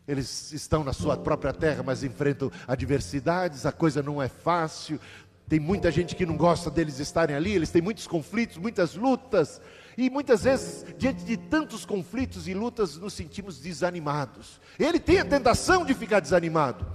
eles 0.07 0.51
estão 0.51 0.83
na 0.83 0.93
sua 0.93 1.17
própria 1.17 1.53
terra, 1.53 1.83
mas 1.83 2.03
enfrentam 2.03 2.51
adversidades, 2.67 3.65
a 3.65 3.71
coisa 3.71 4.01
não 4.01 4.21
é 4.21 4.27
fácil, 4.27 4.99
Tem 5.47 5.61
muita 5.61 5.89
gente 5.89 6.13
que 6.13 6.25
não 6.25 6.35
gosta 6.35 6.69
deles 6.69 6.99
estarem 6.99 7.33
ali, 7.33 7.53
eles 7.53 7.69
têm 7.69 7.81
muitos 7.81 8.05
conflitos, 8.05 8.57
muitas 8.57 8.95
lutas, 8.95 9.61
e 9.97 10.09
muitas 10.09 10.43
vezes, 10.43 10.85
diante 10.97 11.23
de 11.23 11.37
tantos 11.37 11.85
conflitos 11.85 12.49
e 12.49 12.53
lutas, 12.53 12.97
nos 12.97 13.13
sentimos 13.13 13.57
desanimados. 13.57 14.59
Ele 14.77 14.99
tem 14.99 15.19
a 15.19 15.25
tentação 15.25 15.85
de 15.85 15.93
ficar 15.93 16.19
desanimado, 16.19 16.85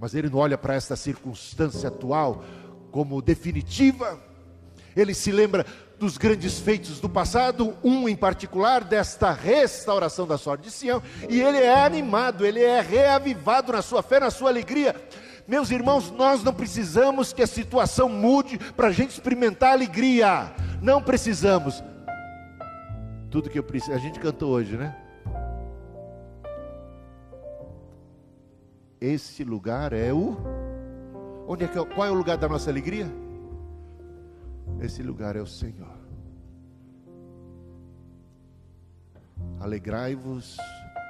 mas 0.00 0.14
ele 0.14 0.30
não 0.30 0.38
olha 0.38 0.56
para 0.56 0.74
esta 0.74 0.96
circunstância 0.96 1.88
atual 1.88 2.42
como 2.90 3.20
definitiva. 3.20 4.18
Ele 4.96 5.14
se 5.14 5.30
lembra 5.30 5.66
dos 5.98 6.16
grandes 6.16 6.58
feitos 6.58 6.98
do 6.98 7.08
passado, 7.08 7.76
um 7.84 8.08
em 8.08 8.16
particular 8.16 8.82
desta 8.82 9.30
restauração 9.30 10.26
da 10.26 10.38
sorte 10.38 10.64
de 10.64 10.70
Sião, 10.70 11.02
e 11.28 11.42
ele 11.42 11.58
é 11.58 11.84
animado, 11.84 12.46
ele 12.46 12.62
é 12.62 12.80
reavivado 12.80 13.72
na 13.72 13.82
sua 13.82 14.02
fé, 14.02 14.18
na 14.18 14.30
sua 14.30 14.48
alegria. 14.48 14.96
Meus 15.46 15.70
irmãos, 15.70 16.10
nós 16.10 16.42
não 16.42 16.54
precisamos 16.54 17.32
que 17.32 17.42
a 17.42 17.46
situação 17.46 18.08
mude 18.08 18.56
para 18.74 18.88
a 18.88 18.92
gente 18.92 19.10
experimentar 19.10 19.72
alegria. 19.72 20.50
Não 20.80 21.02
precisamos. 21.02 21.84
Tudo 23.30 23.50
que 23.50 23.58
eu 23.58 23.62
preciso. 23.62 23.92
A 23.92 23.98
gente 23.98 24.18
cantou 24.18 24.50
hoje, 24.50 24.76
né? 24.76 24.96
Esse 29.00 29.44
lugar 29.44 29.92
é 29.92 30.12
o. 30.12 30.36
Onde 31.48 31.64
é 31.64 31.68
que 31.68 31.78
é, 31.78 31.84
qual 31.84 32.06
é 32.06 32.10
o 32.10 32.14
lugar 32.14 32.36
da 32.36 32.48
nossa 32.48 32.70
alegria? 32.70 33.06
Esse 34.80 35.02
lugar 35.02 35.36
é 35.36 35.40
o 35.40 35.46
Senhor. 35.46 35.98
Alegrai-vos 39.58 40.58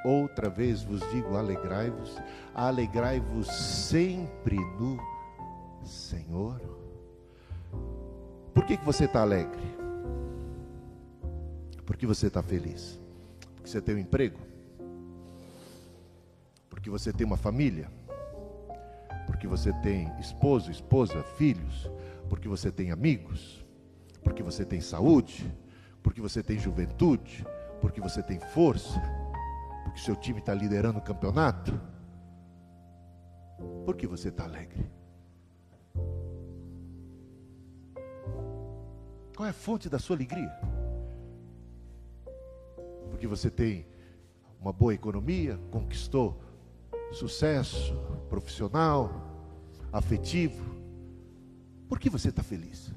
Outra 0.04 0.48
vez 0.48 0.82
vos 0.82 1.00
digo: 1.10 1.36
alegrai-vos, 1.36 2.16
alegrai-vos 2.54 3.48
sempre 3.48 4.56
no 4.56 4.98
Senhor. 5.84 6.60
Por 8.54 8.64
que, 8.64 8.76
que 8.76 8.84
você 8.84 9.04
está 9.04 9.22
alegre? 9.22 9.60
Porque 11.84 12.06
você 12.06 12.28
está 12.28 12.42
feliz. 12.42 12.98
Porque 13.56 13.68
você 13.68 13.80
tem 13.80 13.94
um 13.94 13.98
emprego. 13.98 14.38
Porque 16.80 16.90
você 16.90 17.12
tem 17.12 17.26
uma 17.26 17.36
família. 17.36 17.88
Porque 19.26 19.46
você 19.46 19.72
tem 19.74 20.10
esposo, 20.18 20.70
esposa, 20.70 21.22
filhos. 21.36 21.88
Porque 22.28 22.48
você 22.48 22.72
tem 22.72 22.90
amigos. 22.90 23.64
Porque 24.24 24.42
você 24.42 24.64
tem 24.64 24.80
saúde. 24.80 25.54
Porque 26.02 26.20
você 26.20 26.42
tem 26.42 26.58
juventude. 26.58 27.46
Porque 27.80 28.00
você 28.00 28.22
tem 28.22 28.40
força 28.40 29.00
porque 29.90 30.00
seu 30.00 30.14
time 30.14 30.38
está 30.38 30.54
liderando 30.54 31.00
o 31.00 31.02
campeonato? 31.02 31.78
Por 33.84 33.96
que 33.96 34.06
você 34.06 34.28
está 34.28 34.44
alegre? 34.44 34.88
Qual 39.36 39.46
é 39.46 39.50
a 39.50 39.52
fonte 39.52 39.88
da 39.88 39.98
sua 39.98 40.14
alegria? 40.14 40.52
Porque 43.10 43.26
você 43.26 43.50
tem 43.50 43.84
uma 44.60 44.72
boa 44.72 44.94
economia, 44.94 45.58
conquistou 45.72 46.40
sucesso 47.12 47.94
profissional, 48.28 49.10
afetivo. 49.92 50.64
Por 51.88 51.98
que 51.98 52.08
você 52.08 52.28
está 52.28 52.42
feliz? 52.42 52.92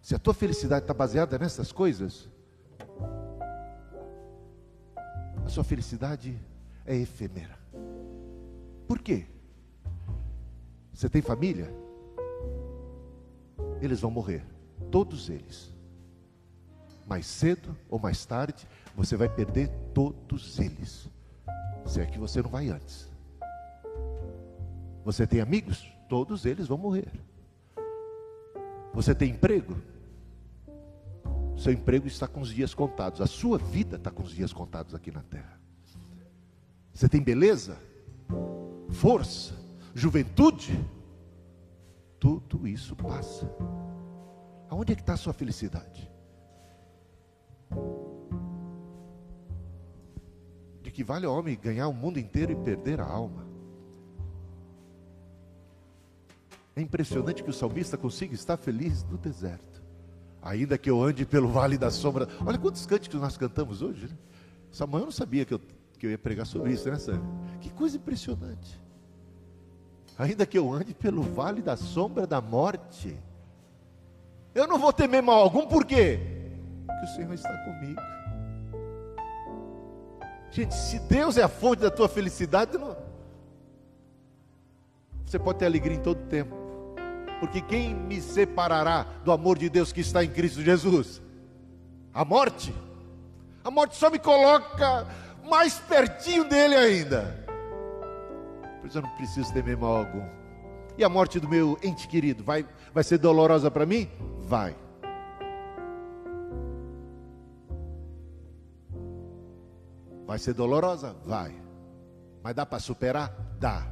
Se 0.00 0.14
a 0.14 0.18
tua 0.18 0.34
felicidade 0.34 0.84
está 0.84 0.94
baseada 0.94 1.38
nessas 1.38 1.70
coisas, 1.70 2.28
a 5.44 5.48
sua 5.48 5.64
felicidade 5.64 6.38
é 6.84 6.96
efêmera. 6.96 7.58
Por 8.86 8.98
quê? 9.00 9.26
Você 10.92 11.08
tem 11.08 11.22
família? 11.22 11.72
Eles 13.80 14.00
vão 14.00 14.10
morrer, 14.10 14.44
todos 14.90 15.30
eles. 15.30 15.72
Mais 17.06 17.26
cedo 17.26 17.76
ou 17.88 17.98
mais 17.98 18.26
tarde, 18.26 18.66
você 18.96 19.16
vai 19.16 19.28
perder 19.28 19.68
todos 19.94 20.58
eles. 20.58 21.08
Se 21.88 22.02
é 22.02 22.06
que 22.06 22.18
você 22.18 22.42
não 22.42 22.50
vai 22.50 22.68
antes. 22.68 23.08
Você 25.04 25.26
tem 25.26 25.40
amigos? 25.40 25.90
Todos 26.06 26.44
eles 26.44 26.66
vão 26.66 26.76
morrer. 26.76 27.10
Você 28.92 29.14
tem 29.14 29.30
emprego? 29.30 29.74
Seu 31.56 31.72
emprego 31.72 32.06
está 32.06 32.28
com 32.28 32.40
os 32.40 32.50
dias 32.50 32.74
contados, 32.74 33.20
a 33.22 33.26
sua 33.26 33.58
vida 33.58 33.96
está 33.96 34.10
com 34.10 34.22
os 34.22 34.30
dias 34.30 34.52
contados 34.52 34.94
aqui 34.94 35.10
na 35.10 35.22
terra. 35.22 35.58
Você 36.92 37.08
tem 37.08 37.22
beleza, 37.22 37.78
força, 38.90 39.54
juventude, 39.94 40.78
tudo 42.20 42.68
isso 42.68 42.94
passa. 42.94 43.50
Aonde 44.68 44.92
é 44.92 44.94
que 44.94 45.02
está 45.02 45.14
a 45.14 45.16
sua 45.16 45.32
felicidade? 45.32 46.10
De 50.98 51.04
que 51.04 51.06
vale 51.06 51.28
o 51.28 51.32
homem 51.32 51.56
ganhar 51.56 51.86
o 51.86 51.94
mundo 51.94 52.18
inteiro 52.18 52.50
e 52.50 52.56
perder 52.56 53.00
a 53.00 53.06
alma? 53.06 53.46
É 56.74 56.80
impressionante 56.80 57.40
que 57.40 57.50
o 57.50 57.52
salmista 57.52 57.96
consiga 57.96 58.34
estar 58.34 58.56
feliz 58.56 59.04
no 59.04 59.16
deserto. 59.16 59.80
Ainda 60.42 60.76
que 60.76 60.90
eu 60.90 61.00
ande 61.00 61.24
pelo 61.24 61.46
vale 61.46 61.78
da 61.78 61.88
sombra. 61.88 62.26
Olha 62.44 62.58
quantos 62.58 62.84
cânticos 62.84 63.20
nós 63.20 63.36
cantamos 63.36 63.80
hoje, 63.80 64.08
né? 64.08 64.16
Eu 64.80 64.86
não 64.88 65.12
sabia 65.12 65.44
que 65.44 65.54
eu, 65.54 65.60
que 65.96 66.04
eu 66.04 66.10
ia 66.10 66.18
pregar 66.18 66.44
sobre 66.46 66.72
isso, 66.72 66.90
né, 66.90 66.98
Sérgio? 66.98 67.22
Que 67.60 67.70
coisa 67.70 67.96
impressionante. 67.96 68.82
Ainda 70.18 70.44
que 70.44 70.58
eu 70.58 70.72
ande 70.72 70.94
pelo 70.94 71.22
vale 71.22 71.62
da 71.62 71.76
sombra 71.76 72.26
da 72.26 72.40
morte, 72.40 73.16
eu 74.52 74.66
não 74.66 74.80
vou 74.80 74.92
temer 74.92 75.22
mal 75.22 75.42
algum, 75.42 75.64
por 75.64 75.84
quê? 75.84 76.18
Porque 76.84 77.04
o 77.04 77.14
Senhor 77.14 77.34
está 77.34 77.56
comigo. 77.58 78.17
Gente, 80.50 80.74
se 80.74 80.98
Deus 81.00 81.36
é 81.36 81.42
a 81.42 81.48
fonte 81.48 81.82
da 81.82 81.90
tua 81.90 82.08
felicidade, 82.08 82.76
não... 82.78 82.96
você 85.24 85.38
pode 85.38 85.58
ter 85.58 85.66
alegria 85.66 85.96
em 85.96 86.00
todo 86.00 86.26
tempo 86.28 86.68
porque 87.38 87.60
quem 87.60 87.94
me 87.94 88.20
separará 88.20 89.06
do 89.24 89.32
amor 89.32 89.58
de 89.58 89.68
Deus 89.68 89.92
que 89.92 90.00
está 90.00 90.24
em 90.24 90.30
Cristo 90.30 90.60
Jesus? 90.60 91.22
A 92.12 92.24
morte. 92.24 92.74
A 93.64 93.70
morte 93.70 93.96
só 93.96 94.10
me 94.10 94.18
coloca 94.18 95.06
mais 95.48 95.78
pertinho 95.78 96.44
dele 96.44 96.74
ainda. 96.74 97.46
Por 98.80 98.88
isso 98.88 98.98
eu 98.98 99.02
não 99.02 99.10
preciso 99.10 99.52
temer 99.52 99.76
mal 99.76 99.96
algum. 99.98 100.26
E 100.96 101.04
a 101.04 101.08
morte 101.08 101.38
do 101.38 101.48
meu 101.48 101.78
ente 101.82 102.08
querido 102.08 102.42
vai, 102.42 102.66
vai 102.92 103.04
ser 103.04 103.18
dolorosa 103.18 103.70
para 103.70 103.86
mim? 103.86 104.10
Vai. 104.40 104.74
Vai 110.28 110.38
ser 110.38 110.52
dolorosa? 110.52 111.16
Vai. 111.24 111.58
Mas 112.42 112.54
dá 112.54 112.66
para 112.66 112.78
superar? 112.78 113.34
Dá. 113.58 113.90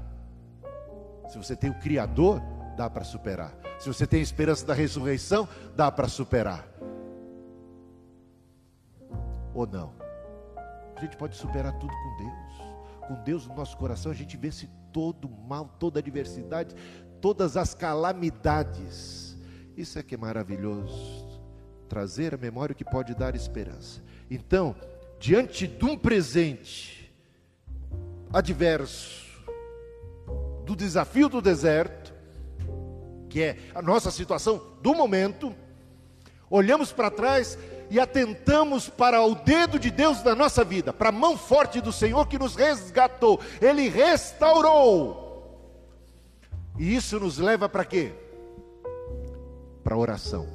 Se 1.31 1.39
você 1.39 1.57
tem 1.57 1.71
o 1.71 1.79
Criador, 1.81 2.43
dá 2.77 2.91
para 2.91 3.05
superar. 3.05 3.57
Se 3.79 3.89
você 3.89 4.07
tem 4.07 4.21
esperança 4.21 4.67
da 4.67 4.75
ressurreição, 4.75 5.49
dá 5.75 5.91
para 5.91 6.09
superar. 6.09 6.69
Ou 9.55 9.67
não? 9.67 9.95
A 10.95 11.01
gente 11.01 11.17
pode 11.17 11.35
superar 11.37 11.73
tudo 11.79 11.91
com 11.91 12.17
Deus. 12.19 13.09
Com 13.09 13.15
Deus 13.25 13.47
no 13.47 13.55
nosso 13.55 13.75
coração, 13.79 14.13
a 14.13 14.15
gente 14.15 14.37
vence 14.37 14.69
todo 14.93 15.31
mal, 15.31 15.71
toda 15.79 16.01
adversidade, 16.01 16.75
todas 17.19 17.57
as 17.57 17.73
calamidades. 17.73 19.39
Isso 19.75 19.99
é 19.99 20.03
que 20.03 20.15
é 20.15 20.19
maravilhoso. 20.19 21.41
Trazer 21.89 22.35
a 22.35 22.39
memória 22.39 22.75
que 22.75 22.85
pode 22.85 23.15
dar 23.15 23.35
esperança. 23.35 24.03
Então, 24.31 24.77
diante 25.19 25.67
de 25.67 25.85
um 25.85 25.97
presente 25.97 27.13
adverso, 28.33 29.25
do 30.65 30.75
desafio 30.75 31.29
do 31.29 31.41
deserto, 31.41 32.15
que 33.29 33.43
é 33.43 33.57
a 33.75 33.81
nossa 33.81 34.11
situação 34.11 34.61
do 34.83 34.95
momento, 34.95 35.55
olhamos 36.51 36.93
para 36.93 37.11
trás 37.11 37.59
e 37.89 38.01
atentamos 38.01 38.89
para 38.89 39.23
o 39.23 39.35
dedo 39.35 39.79
de 39.79 39.91
Deus 39.91 40.23
na 40.23 40.35
nossa 40.35 40.65
vida, 40.65 40.93
para 40.93 41.11
a 41.11 41.13
mão 41.13 41.37
forte 41.37 41.81
do 41.81 41.93
Senhor 41.93 42.27
que 42.27 42.39
nos 42.39 42.57
resgatou, 42.57 43.41
Ele 43.61 43.89
restaurou. 43.89 45.25
E 46.79 46.95
isso 46.95 47.19
nos 47.19 47.39
leva 47.39 47.69
para 47.69 47.85
quê? 47.85 48.13
Para 49.83 49.97
oração. 49.97 50.47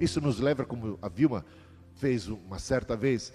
Isso 0.00 0.20
nos 0.20 0.40
leva, 0.40 0.64
como 0.64 0.98
a 1.00 1.08
Vilma 1.08 1.44
fez 1.94 2.28
uma 2.28 2.58
certa 2.58 2.96
vez, 2.96 3.32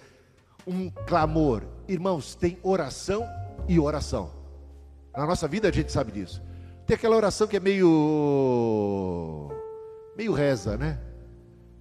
um 0.66 0.90
clamor. 0.90 1.62
Irmãos, 1.88 2.34
tem 2.34 2.58
oração 2.62 3.26
e 3.68 3.78
oração. 3.78 4.30
Na 5.16 5.26
nossa 5.26 5.46
vida 5.46 5.68
a 5.68 5.72
gente 5.72 5.92
sabe 5.92 6.12
disso. 6.12 6.42
Tem 6.86 6.94
aquela 6.94 7.16
oração 7.16 7.46
que 7.46 7.56
é 7.56 7.60
meio. 7.60 9.50
meio 10.16 10.32
reza, 10.32 10.76
né? 10.76 10.98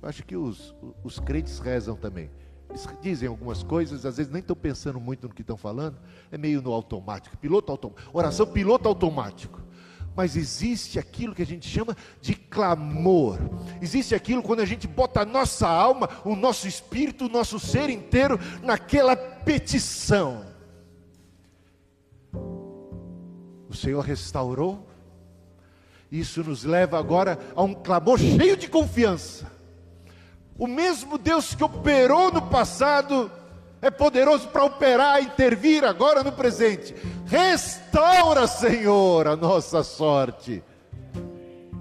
Eu 0.02 0.10
acho 0.10 0.24
que 0.24 0.36
os, 0.36 0.76
os 1.04 1.20
crentes 1.20 1.60
rezam 1.60 1.96
também. 1.96 2.30
Eles 2.70 2.88
dizem 3.02 3.28
algumas 3.28 3.64
coisas, 3.64 4.06
às 4.06 4.18
vezes 4.18 4.32
nem 4.32 4.40
estão 4.40 4.56
pensando 4.56 5.00
muito 5.00 5.28
no 5.28 5.34
que 5.34 5.42
estão 5.42 5.58
falando, 5.58 5.98
é 6.32 6.38
meio 6.38 6.62
no 6.62 6.72
automático, 6.72 7.38
piloto 7.38 7.72
automático. 7.72 8.10
Oração 8.18 8.48
piloto 8.48 8.88
automático. 8.88 9.62
Mas 10.16 10.36
existe 10.36 11.00
aquilo 11.00 11.34
que 11.34 11.42
a 11.42 11.46
gente 11.46 11.68
chama 11.68 11.96
de 12.22 12.36
clamor. 12.36 13.40
Existe 13.82 14.14
aquilo 14.14 14.44
quando 14.44 14.60
a 14.60 14.66
gente 14.66 14.88
bota 14.88 15.22
a 15.22 15.26
nossa 15.26 15.68
alma, 15.68 16.10
o 16.26 16.36
nosso 16.36 16.68
espírito, 16.68 17.26
o 17.26 17.30
nosso 17.30 17.60
ser 17.60 17.90
inteiro 17.90 18.40
naquela 18.62 19.16
petição. 19.16 20.46
O 23.70 23.74
Senhor 23.74 24.02
restaurou. 24.02 24.88
Isso 26.12 26.44
nos 26.44 26.66
leva 26.66 27.00
agora 27.00 27.40
a 27.56 27.64
um 27.64 27.74
clamor 27.74 28.20
cheio 28.20 28.58
de 28.58 28.68
confiança. 28.68 29.50
O 30.58 30.68
mesmo 30.68 31.18
Deus 31.18 31.56
que 31.56 31.64
operou 31.64 32.34
no 32.34 32.42
passado 32.42 33.32
é 33.82 33.90
poderoso 33.90 34.48
para 34.50 34.64
operar, 34.64 35.22
intervir 35.22 35.84
agora 35.84 36.24
no 36.24 36.32
presente. 36.32 36.96
Restaura, 37.26 38.46
Senhor, 38.46 39.28
a 39.28 39.36
nossa 39.36 39.84
sorte. 39.84 40.64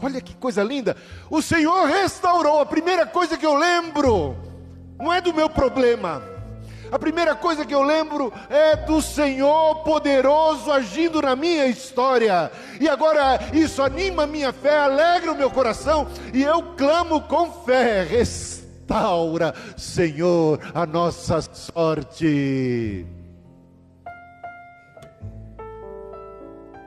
Olha 0.02 0.20
que 0.20 0.34
coisa 0.34 0.62
linda. 0.62 0.96
O 1.28 1.42
Senhor 1.42 1.86
restaurou. 1.86 2.60
A 2.60 2.66
primeira 2.66 3.06
coisa 3.06 3.36
que 3.36 3.44
eu 3.44 3.54
lembro 3.54 4.34
não 4.98 5.12
é 5.12 5.20
do 5.20 5.34
meu 5.34 5.50
problema. 5.50 6.22
A 6.90 6.98
primeira 6.98 7.36
coisa 7.36 7.64
que 7.64 7.74
eu 7.74 7.82
lembro 7.82 8.32
é 8.48 8.74
do 8.74 9.00
Senhor 9.00 9.76
poderoso 9.84 10.72
agindo 10.72 11.22
na 11.22 11.36
minha 11.36 11.66
história. 11.66 12.50
E 12.80 12.88
agora 12.88 13.38
isso 13.52 13.82
anima 13.82 14.24
a 14.24 14.26
minha 14.26 14.52
fé, 14.52 14.78
alegra 14.78 15.30
o 15.30 15.36
meu 15.36 15.50
coração 15.50 16.08
e 16.32 16.42
eu 16.42 16.62
clamo 16.76 17.20
com 17.20 17.52
fé. 17.64 18.02
Restaura, 18.02 18.59
Senhor, 19.76 20.58
a 20.74 20.84
nossa 20.84 21.40
sorte. 21.40 23.06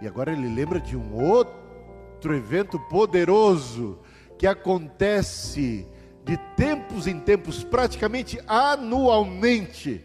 E 0.01 0.07
agora 0.07 0.33
ele 0.33 0.53
lembra 0.53 0.81
de 0.81 0.97
um 0.97 1.15
outro 1.15 2.35
evento 2.35 2.77
poderoso 2.89 3.99
que 4.37 4.45
acontece 4.45 5.87
de 6.25 6.35
tempos 6.57 7.07
em 7.07 7.19
tempos, 7.19 7.63
praticamente 7.63 8.37
anualmente, 8.47 10.03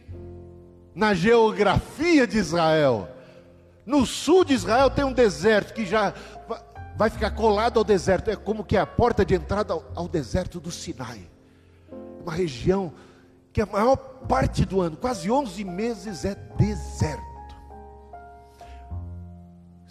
na 0.94 1.14
geografia 1.14 2.26
de 2.26 2.38
Israel. 2.38 3.08
No 3.84 4.06
sul 4.06 4.44
de 4.44 4.54
Israel 4.54 4.88
tem 4.88 5.04
um 5.04 5.12
deserto 5.12 5.74
que 5.74 5.84
já 5.84 6.14
vai 6.96 7.10
ficar 7.10 7.32
colado 7.32 7.78
ao 7.78 7.84
deserto, 7.84 8.30
é 8.30 8.36
como 8.36 8.64
que 8.64 8.76
é 8.76 8.80
a 8.80 8.86
porta 8.86 9.24
de 9.24 9.34
entrada 9.34 9.74
ao 9.94 10.08
deserto 10.08 10.60
do 10.60 10.70
Sinai. 10.70 11.37
Uma 12.22 12.32
região 12.32 12.92
que 13.52 13.60
a 13.60 13.66
maior 13.66 13.96
parte 13.96 14.64
do 14.64 14.80
ano, 14.80 14.96
quase 14.96 15.30
11 15.30 15.64
meses, 15.64 16.24
é 16.24 16.34
deserto 16.34 17.28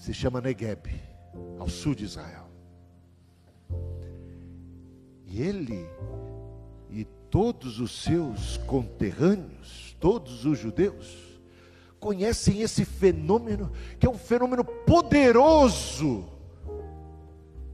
se 0.07 0.13
chama 0.13 0.39
Negueb, 0.39 0.87
ao 1.59 1.67
sul 1.67 1.93
de 1.93 2.05
Israel. 2.05 2.47
E 5.25 5.41
ele 5.41 5.85
e 6.89 7.03
todos 7.29 7.81
os 7.81 8.03
seus 8.03 8.55
conterrâneos, 8.55 9.97
todos 9.99 10.45
os 10.45 10.57
judeus, 10.57 11.41
conhecem 11.99 12.61
esse 12.61 12.85
fenômeno, 12.85 13.69
que 13.99 14.07
é 14.07 14.09
um 14.09 14.17
fenômeno 14.17 14.63
poderoso, 14.63 16.25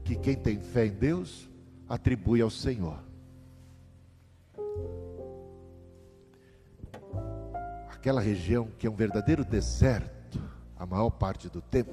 que 0.02 0.16
quem 0.16 0.34
tem 0.34 0.58
fé 0.58 0.86
em 0.86 0.92
Deus 0.92 1.48
atribui 1.88 2.40
ao 2.40 2.50
Senhor. 2.50 2.98
Aquela 8.04 8.20
região 8.20 8.68
que 8.78 8.86
é 8.86 8.90
um 8.90 8.94
verdadeiro 8.94 9.42
deserto, 9.46 10.38
a 10.76 10.84
maior 10.84 11.08
parte 11.08 11.48
do 11.48 11.62
tempo, 11.62 11.90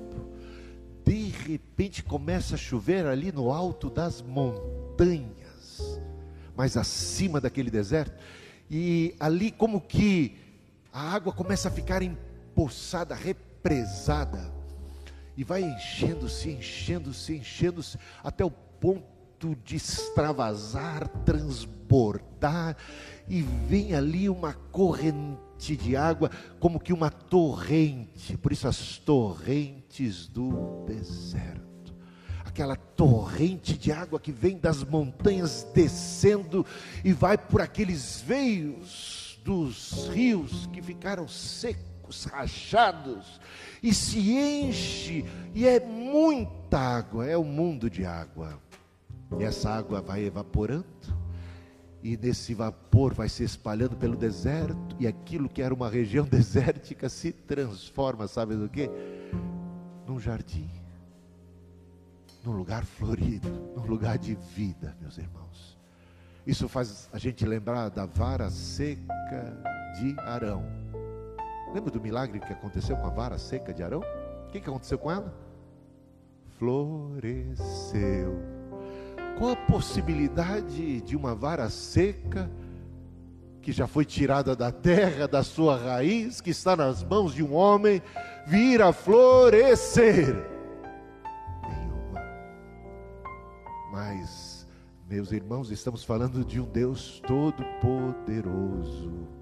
de 1.06 1.30
repente 1.30 2.04
começa 2.04 2.56
a 2.56 2.58
chover 2.58 3.06
ali 3.06 3.32
no 3.32 3.50
alto 3.50 3.90
das 3.90 4.22
montanhas, 4.22 6.02
mais 6.54 6.76
acima 6.76 7.40
daquele 7.40 7.72
deserto, 7.72 8.22
e 8.70 9.16
ali 9.22 9.52
como 9.52 9.80
que 9.80 10.38
a 10.92 11.14
água 11.14 11.32
começa 11.32 11.70
a 11.70 11.72
ficar 11.72 12.02
empoçada, 12.02 13.16
represada, 13.16 14.54
e 15.38 15.46
vai 15.46 15.62
enchendo-se, 15.62 16.50
enchendo-se, 16.50 17.38
enchendo-se, 17.38 17.98
até 18.22 18.44
o 18.44 18.52
ponto 18.52 19.56
de 19.64 19.78
extravasar, 19.78 21.08
transbordar, 21.24 22.76
e 23.30 23.42
vem 23.42 23.96
ali 23.96 24.28
uma 24.28 24.52
corrente 25.62 25.76
de 25.76 25.96
água, 25.96 26.32
como 26.60 26.80
que 26.80 26.92
uma 26.92 27.12
torrente, 27.12 28.36
por 28.38 28.52
isso 28.52 28.68
as 28.68 28.98
torrentes 28.98 30.28
do 30.28 30.84
deserto. 30.88 31.94
Aquela 32.44 32.76
torrente 32.76 33.78
de 33.78 33.92
água 33.92 34.20
que 34.20 34.32
vem 34.32 34.58
das 34.58 34.84
montanhas 34.84 35.66
descendo 35.74 36.66
e 37.06 37.14
vai 37.14 37.38
por 37.38 37.62
aqueles 37.62 38.22
veios 38.22 39.40
dos 39.44 40.10
rios 40.10 40.68
que 40.74 40.82
ficaram 40.82 41.28
secos, 41.28 42.26
rachados, 42.26 43.40
e 43.82 43.94
se 43.94 44.32
enche, 44.32 45.26
e 45.54 45.68
é 45.68 45.80
muita 45.80 46.78
água, 46.78 47.26
é 47.26 47.38
um 47.38 47.44
mundo 47.44 47.90
de 47.90 48.04
água. 48.04 48.60
E 49.40 49.44
essa 49.44 49.70
água 49.70 50.02
vai 50.02 50.26
evaporando, 50.26 50.86
e 52.04 52.18
nesse 52.18 52.54
vapor 52.54 53.14
vai 53.14 53.30
se 53.30 53.44
espalhando 53.44 53.96
pelo 53.96 54.16
deserto, 54.16 54.96
e 55.00 55.08
aquilo 55.08 55.48
que 55.48 55.62
era 55.62 55.74
uma 55.74 55.90
região 55.90 56.26
desértica 56.30 57.10
se 57.10 57.32
transforma, 57.32 58.28
sabe 58.28 58.56
do 58.56 58.68
que? 58.68 58.90
Num 60.08 60.20
jardim, 60.20 60.70
num 62.44 62.54
lugar 62.54 62.86
florido, 62.86 63.50
num 63.76 63.86
lugar 63.86 64.18
de 64.18 64.36
vida, 64.36 64.96
meus 65.00 65.18
irmãos. 65.18 65.78
Isso 66.46 66.68
faz 66.68 67.08
a 67.14 67.20
gente 67.20 67.46
lembrar 67.46 67.90
da 67.90 68.06
vara 68.06 68.50
seca 68.50 69.56
de 70.00 70.20
Arão. 70.22 70.66
Lembra 71.72 71.92
do 71.92 72.02
milagre 72.02 72.40
que 72.40 72.52
aconteceu 72.52 72.98
com 72.98 73.06
a 73.06 73.12
vara 73.12 73.38
seca 73.38 73.74
de 73.74 73.84
Arão? 73.84 74.02
O 74.48 74.52
que, 74.52 74.60
que 74.60 74.70
aconteceu 74.70 74.98
com 74.98 75.12
ela? 75.12 75.34
Floresceu 76.58 78.61
qual 79.38 79.52
a 79.52 79.56
possibilidade 79.56 81.02
de 81.02 81.16
uma 81.16 81.36
vara 81.36 81.70
seca, 81.70 82.50
que 83.62 83.72
já 83.72 83.86
foi 83.88 84.04
tirada 84.06 84.56
da 84.56 84.72
terra, 84.72 85.28
da 85.28 85.44
sua 85.44 85.78
raiz, 85.78 86.42
que 86.42 86.50
está 86.50 86.76
nas 86.76 87.04
mãos 87.04 87.32
de 87.34 87.44
um 87.44 87.54
homem, 87.54 88.02
vir 88.48 88.82
a 88.82 88.92
florescer? 88.92 90.36
Nenhuma. 91.64 92.20
Mas, 93.92 94.68
meus 95.10 95.32
irmãos, 95.32 95.72
estamos 95.72 96.04
falando 96.04 96.44
de 96.44 96.60
um 96.60 96.66
Deus 96.66 97.22
todo-poderoso 97.28 99.41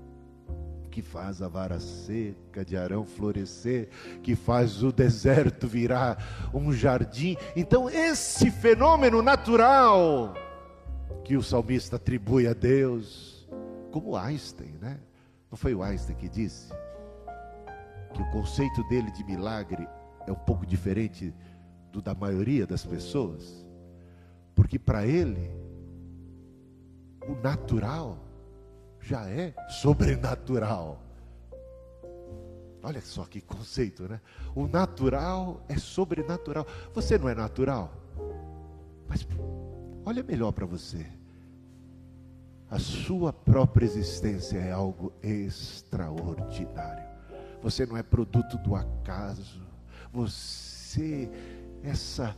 que 1.00 1.02
faz 1.02 1.42
a 1.42 1.48
vara 1.48 1.80
seca 1.80 2.66
de 2.66 2.76
Arão 2.76 3.06
florescer, 3.06 3.88
que 4.22 4.36
faz 4.36 4.84
o 4.84 4.92
deserto 4.92 5.66
virar 5.66 6.52
um 6.54 6.74
jardim. 6.74 7.38
Então, 7.56 7.90
esse 7.90 8.52
fenômeno 8.52 9.22
natural 9.22 10.34
que 11.24 11.38
o 11.38 11.42
salmista 11.42 11.96
atribui 11.96 12.48
a 12.48 12.54
Deus, 12.54 13.48
como 13.92 14.18
Einstein, 14.18 14.74
né? 14.82 15.00
Não 15.50 15.58
foi 15.58 15.74
o 15.74 15.82
Einstein 15.82 16.18
que 16.18 16.28
disse 16.28 16.74
que 18.14 18.22
o 18.22 18.32
conceito 18.32 18.84
dele 18.90 19.10
de 19.12 19.24
milagre 19.24 19.88
é 20.28 20.32
um 20.34 20.36
pouco 20.36 20.66
diferente 20.66 21.34
do 21.94 22.02
da 22.02 22.14
maioria 22.14 22.68
das 22.68 22.86
pessoas? 22.86 23.66
Porque 24.54 24.78
para 24.78 25.08
ele, 25.08 25.50
o 27.26 27.36
natural 27.42 28.29
já 29.02 29.28
é 29.30 29.54
sobrenatural. 29.70 31.02
Olha 32.82 33.02
só 33.02 33.26
que 33.26 33.42
conceito, 33.42 34.04
né? 34.08 34.22
O 34.56 34.68
natural 34.68 35.62
é 35.68 35.78
sobrenatural. 35.78 36.66
Você 36.94 37.18
não 37.18 37.28
é 37.28 37.36
natural. 37.36 37.92
Mas 39.08 39.28
olha 40.06 40.24
melhor 40.24 40.52
para 40.52 40.66
você. 40.66 41.06
A 42.70 42.80
sua 42.80 43.34
própria 43.34 43.86
existência 43.86 44.58
é 44.60 44.72
algo 44.72 45.12
extraordinário. 45.24 47.04
Você 47.62 47.86
não 47.86 47.98
é 47.98 48.04
produto 48.04 48.58
do 48.60 48.76
acaso. 48.76 49.62
Você, 50.14 51.30
essa 51.84 52.36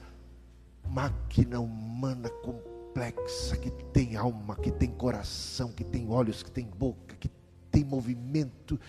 máquina 0.87 1.59
humana 1.59 2.29
completa 2.29 2.70
complexa, 2.91 3.55
que 3.55 3.71
tem 3.71 4.15
alma, 4.15 4.55
que 4.55 4.69
tem 4.69 4.89
coração, 4.89 5.71
que 5.71 5.83
tem 5.83 6.09
olhos, 6.09 6.43
que 6.43 6.51
tem 6.51 6.65
boca, 6.65 7.15
que 7.19 7.29
tem 7.71 7.85
movimento. 7.85 8.79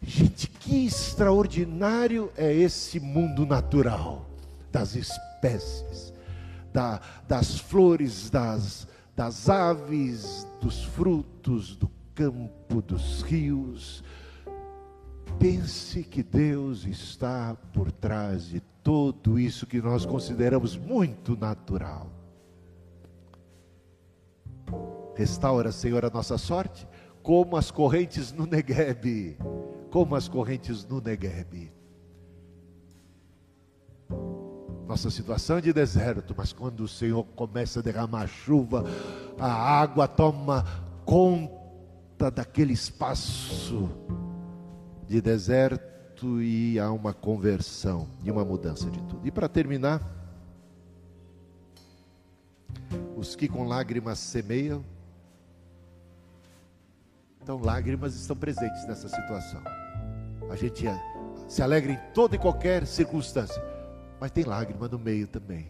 Gente, 0.00 0.48
que 0.48 0.86
extraordinário 0.86 2.32
é 2.36 2.52
esse 2.52 2.98
mundo 2.98 3.44
natural 3.44 4.26
das 4.72 4.94
espécies, 4.94 6.12
da, 6.72 7.00
das 7.28 7.58
flores, 7.58 8.30
das, 8.30 8.88
das 9.14 9.50
aves, 9.50 10.46
dos 10.60 10.82
frutos, 10.84 11.76
do 11.76 11.90
campo, 12.14 12.80
dos 12.80 13.20
rios. 13.22 14.02
pense 15.38 16.02
que 16.02 16.22
Deus 16.22 16.86
está 16.86 17.54
por 17.74 17.92
trás 17.92 18.46
de 18.46 18.60
tudo 18.82 19.38
isso 19.38 19.66
que 19.66 19.82
nós 19.82 20.06
consideramos 20.06 20.76
muito 20.76 21.36
natural. 21.36 22.19
Restaura, 25.14 25.72
Senhor, 25.72 26.04
a 26.04 26.10
nossa 26.10 26.38
sorte, 26.38 26.86
como 27.22 27.56
as 27.56 27.70
correntes 27.70 28.32
no 28.32 28.46
Negueb, 28.46 29.36
como 29.90 30.14
as 30.14 30.28
correntes 30.28 30.86
no 30.86 31.00
Negueb. 31.00 31.72
Nossa 34.86 35.10
situação 35.10 35.58
é 35.58 35.60
de 35.60 35.72
deserto, 35.72 36.34
mas 36.36 36.52
quando 36.52 36.80
o 36.80 36.88
Senhor 36.88 37.24
começa 37.36 37.78
a 37.78 37.82
derramar 37.82 38.26
chuva, 38.26 38.84
a 39.38 39.52
água 39.80 40.08
toma 40.08 40.64
conta 41.04 42.30
daquele 42.30 42.72
espaço 42.72 43.88
de 45.06 45.20
deserto 45.20 46.42
e 46.42 46.78
há 46.78 46.90
uma 46.90 47.14
conversão 47.14 48.08
e 48.24 48.30
uma 48.30 48.44
mudança 48.44 48.90
de 48.90 49.00
tudo. 49.02 49.26
E 49.26 49.30
para 49.30 49.48
terminar, 49.48 50.19
os 53.16 53.36
que 53.36 53.48
com 53.48 53.64
lágrimas 53.64 54.18
semeiam, 54.18 54.84
então 57.42 57.58
lágrimas 57.58 58.14
estão 58.14 58.36
presentes 58.36 58.86
nessa 58.86 59.08
situação. 59.08 59.62
A 60.50 60.56
gente 60.56 60.84
se 61.48 61.62
alegra 61.62 61.92
em 61.92 61.98
toda 62.12 62.36
e 62.36 62.38
qualquer 62.38 62.86
circunstância, 62.86 63.62
mas 64.20 64.30
tem 64.30 64.44
lágrima 64.44 64.88
no 64.88 64.98
meio 64.98 65.26
também. 65.26 65.66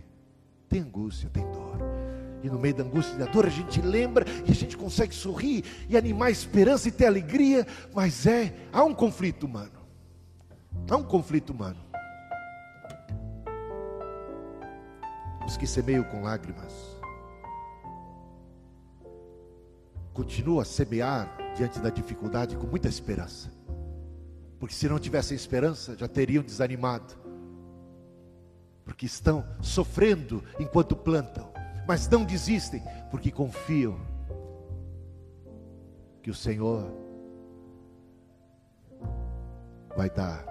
Tem 0.68 0.80
angústia, 0.80 1.30
tem 1.30 1.42
dor. 1.50 1.78
E 2.42 2.48
no 2.48 2.58
meio 2.58 2.74
da 2.74 2.84
angústia 2.84 3.14
e 3.14 3.18
da 3.18 3.26
dor 3.26 3.46
a 3.46 3.50
gente 3.50 3.80
lembra 3.80 4.24
e 4.46 4.50
a 4.50 4.54
gente 4.54 4.76
consegue 4.76 5.14
sorrir 5.14 5.64
e 5.88 5.96
animar 5.96 6.26
a 6.26 6.30
esperança 6.30 6.88
e 6.88 6.92
ter 6.92 7.06
alegria, 7.06 7.66
mas 7.94 8.26
é, 8.26 8.54
há 8.72 8.82
um 8.84 8.94
conflito 8.94 9.44
humano. 9.44 9.80
Há 10.88 10.96
um 10.96 11.04
conflito 11.04 11.50
humano. 11.50 11.78
Os 15.46 15.56
que 15.56 15.66
semeiam 15.66 16.04
com 16.04 16.22
lágrimas 16.22 16.99
continuam 20.12 20.60
a 20.60 20.64
semear 20.64 21.36
diante 21.56 21.78
da 21.80 21.90
dificuldade 21.90 22.56
com 22.56 22.66
muita 22.66 22.88
esperança. 22.88 23.50
Porque 24.58 24.74
se 24.74 24.88
não 24.88 24.98
tivessem 24.98 25.36
esperança, 25.36 25.96
já 25.96 26.06
teriam 26.06 26.42
desanimado. 26.42 27.14
Porque 28.84 29.06
estão 29.06 29.44
sofrendo 29.60 30.42
enquanto 30.58 30.94
plantam 30.94 31.50
mas 31.90 32.08
não 32.08 32.24
desistem, 32.24 32.84
porque 33.10 33.32
confiam 33.32 33.98
que 36.22 36.30
o 36.30 36.34
Senhor 36.34 36.88
vai 39.96 40.08
dar 40.08 40.44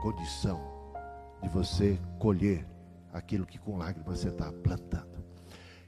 condição 0.00 0.58
de 1.42 1.48
você 1.50 2.00
colher 2.18 2.66
aquilo 3.12 3.44
que 3.44 3.58
com 3.58 3.76
lágrimas 3.76 4.20
você 4.20 4.28
está 4.28 4.50
plantando. 4.50 5.22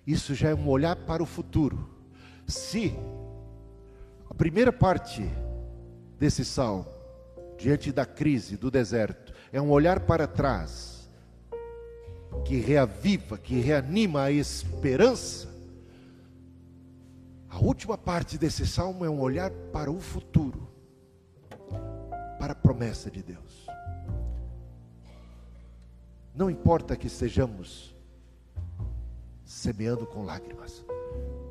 Isso 0.07 0.35
já 0.35 0.51
é 0.51 0.55
um 0.55 0.69
olhar 0.69 0.97
para 0.97 1.23
o 1.23 1.27
futuro. 1.27 1.94
Se 2.47 2.95
a 4.29 4.35
primeira 4.35 4.73
parte 4.73 5.23
desse 6.19 6.45
salmo, 6.45 6.87
diante 7.59 7.93
da 7.93 8.05
crise 8.05 8.57
do 8.57 8.71
deserto, 8.71 9.33
é 9.53 9.61
um 9.61 9.71
olhar 9.71 10.01
para 10.01 10.27
trás, 10.27 11.09
que 12.45 12.57
reaviva, 12.57 13.39
que 13.39 13.61
reanima 13.61 14.23
a 14.23 14.33
esperança. 14.33 15.49
A 17.49 17.59
última 17.59 17.97
parte 17.97 18.37
desse 18.37 18.67
salmo 18.67 19.05
é 19.05 19.11
um 19.11 19.21
olhar 19.21 19.51
para 19.73 19.91
o 19.91 20.01
futuro, 20.01 20.69
para 22.39 22.53
a 22.53 22.57
promessa 22.57 23.11
de 23.11 23.23
Deus. 23.23 23.67
Não 26.35 26.51
importa 26.51 26.97
que 26.97 27.07
estejamos 27.07 27.95
semeando 29.45 30.05
com 30.05 30.25
lágrimas, 30.25 30.85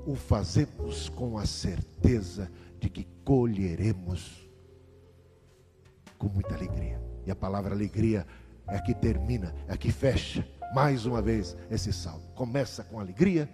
o 0.05 0.15
fazemos 0.15 1.09
com 1.09 1.37
a 1.37 1.45
certeza 1.45 2.51
de 2.79 2.89
que 2.89 3.07
colheremos 3.23 4.49
com 6.17 6.27
muita 6.27 6.55
alegria. 6.55 7.01
E 7.25 7.31
a 7.31 7.35
palavra 7.35 7.73
alegria 7.73 8.25
é 8.67 8.79
que 8.79 8.93
termina, 8.93 9.53
é 9.67 9.77
que 9.77 9.91
fecha 9.91 10.45
mais 10.73 11.05
uma 11.05 11.21
vez 11.21 11.55
esse 11.69 11.93
salmo. 11.93 12.23
Começa 12.35 12.83
com 12.83 12.99
alegria, 12.99 13.49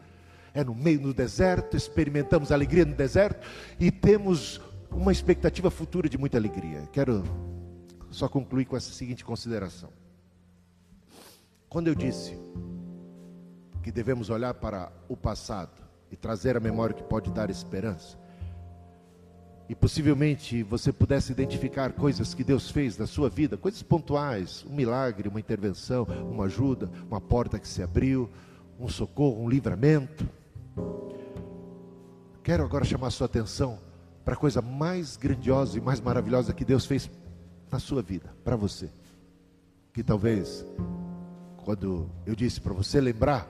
é 0.53 0.63
no 0.63 0.73
meio 0.73 0.99
do 0.99 1.13
deserto, 1.13 1.77
experimentamos 1.77 2.51
alegria 2.51 2.85
no 2.85 2.95
deserto 2.95 3.47
e 3.79 3.91
temos 3.91 4.59
uma 4.91 5.11
expectativa 5.11 5.69
futura 5.69 6.09
de 6.09 6.17
muita 6.17 6.37
alegria. 6.37 6.87
Quero 6.91 7.23
só 8.09 8.27
concluir 8.27 8.65
com 8.65 8.75
essa 8.75 8.91
seguinte 8.91 9.23
consideração. 9.23 9.91
Quando 11.67 11.87
eu 11.87 11.95
disse 11.95 12.35
que 13.83 13.91
devemos 13.91 14.29
olhar 14.31 14.55
para 14.55 14.91
o 15.07 15.15
passado 15.15 15.88
e 16.11 16.15
trazer 16.15 16.57
a 16.57 16.59
memória 16.59 16.95
que 16.95 17.03
pode 17.03 17.31
dar 17.31 17.49
esperança, 17.49 18.17
e 19.69 19.75
possivelmente 19.75 20.63
você 20.63 20.91
pudesse 20.91 21.31
identificar 21.31 21.93
coisas 21.93 22.33
que 22.33 22.43
Deus 22.43 22.71
fez 22.71 22.97
na 22.97 23.05
sua 23.05 23.29
vida, 23.29 23.55
coisas 23.55 23.83
pontuais, 23.83 24.65
um 24.67 24.75
milagre, 24.75 25.29
uma 25.29 25.39
intervenção, 25.39 26.07
uma 26.27 26.45
ajuda, 26.45 26.89
uma 27.07 27.21
porta 27.21 27.59
que 27.59 27.67
se 27.67 27.83
abriu, 27.83 28.27
um 28.79 28.87
socorro, 28.87 29.43
um 29.43 29.47
livramento. 29.47 30.27
Quero 32.41 32.63
agora 32.63 32.83
chamar 32.83 33.07
a 33.07 33.11
sua 33.11 33.27
atenção 33.27 33.77
para 34.25 34.33
a 34.33 34.37
coisa 34.37 34.59
mais 34.59 35.15
grandiosa 35.15 35.77
e 35.77 35.81
mais 35.81 36.01
maravilhosa 36.01 36.51
que 36.51 36.65
Deus 36.65 36.87
fez 36.87 37.07
na 37.71 37.77
sua 37.77 38.01
vida, 38.01 38.35
para 38.43 38.55
você. 38.55 38.89
Que 39.93 40.03
talvez, 40.03 40.65
quando 41.57 42.09
eu 42.25 42.33
disse 42.33 42.59
para 42.59 42.73
você 42.73 42.99
lembrar, 42.99 43.47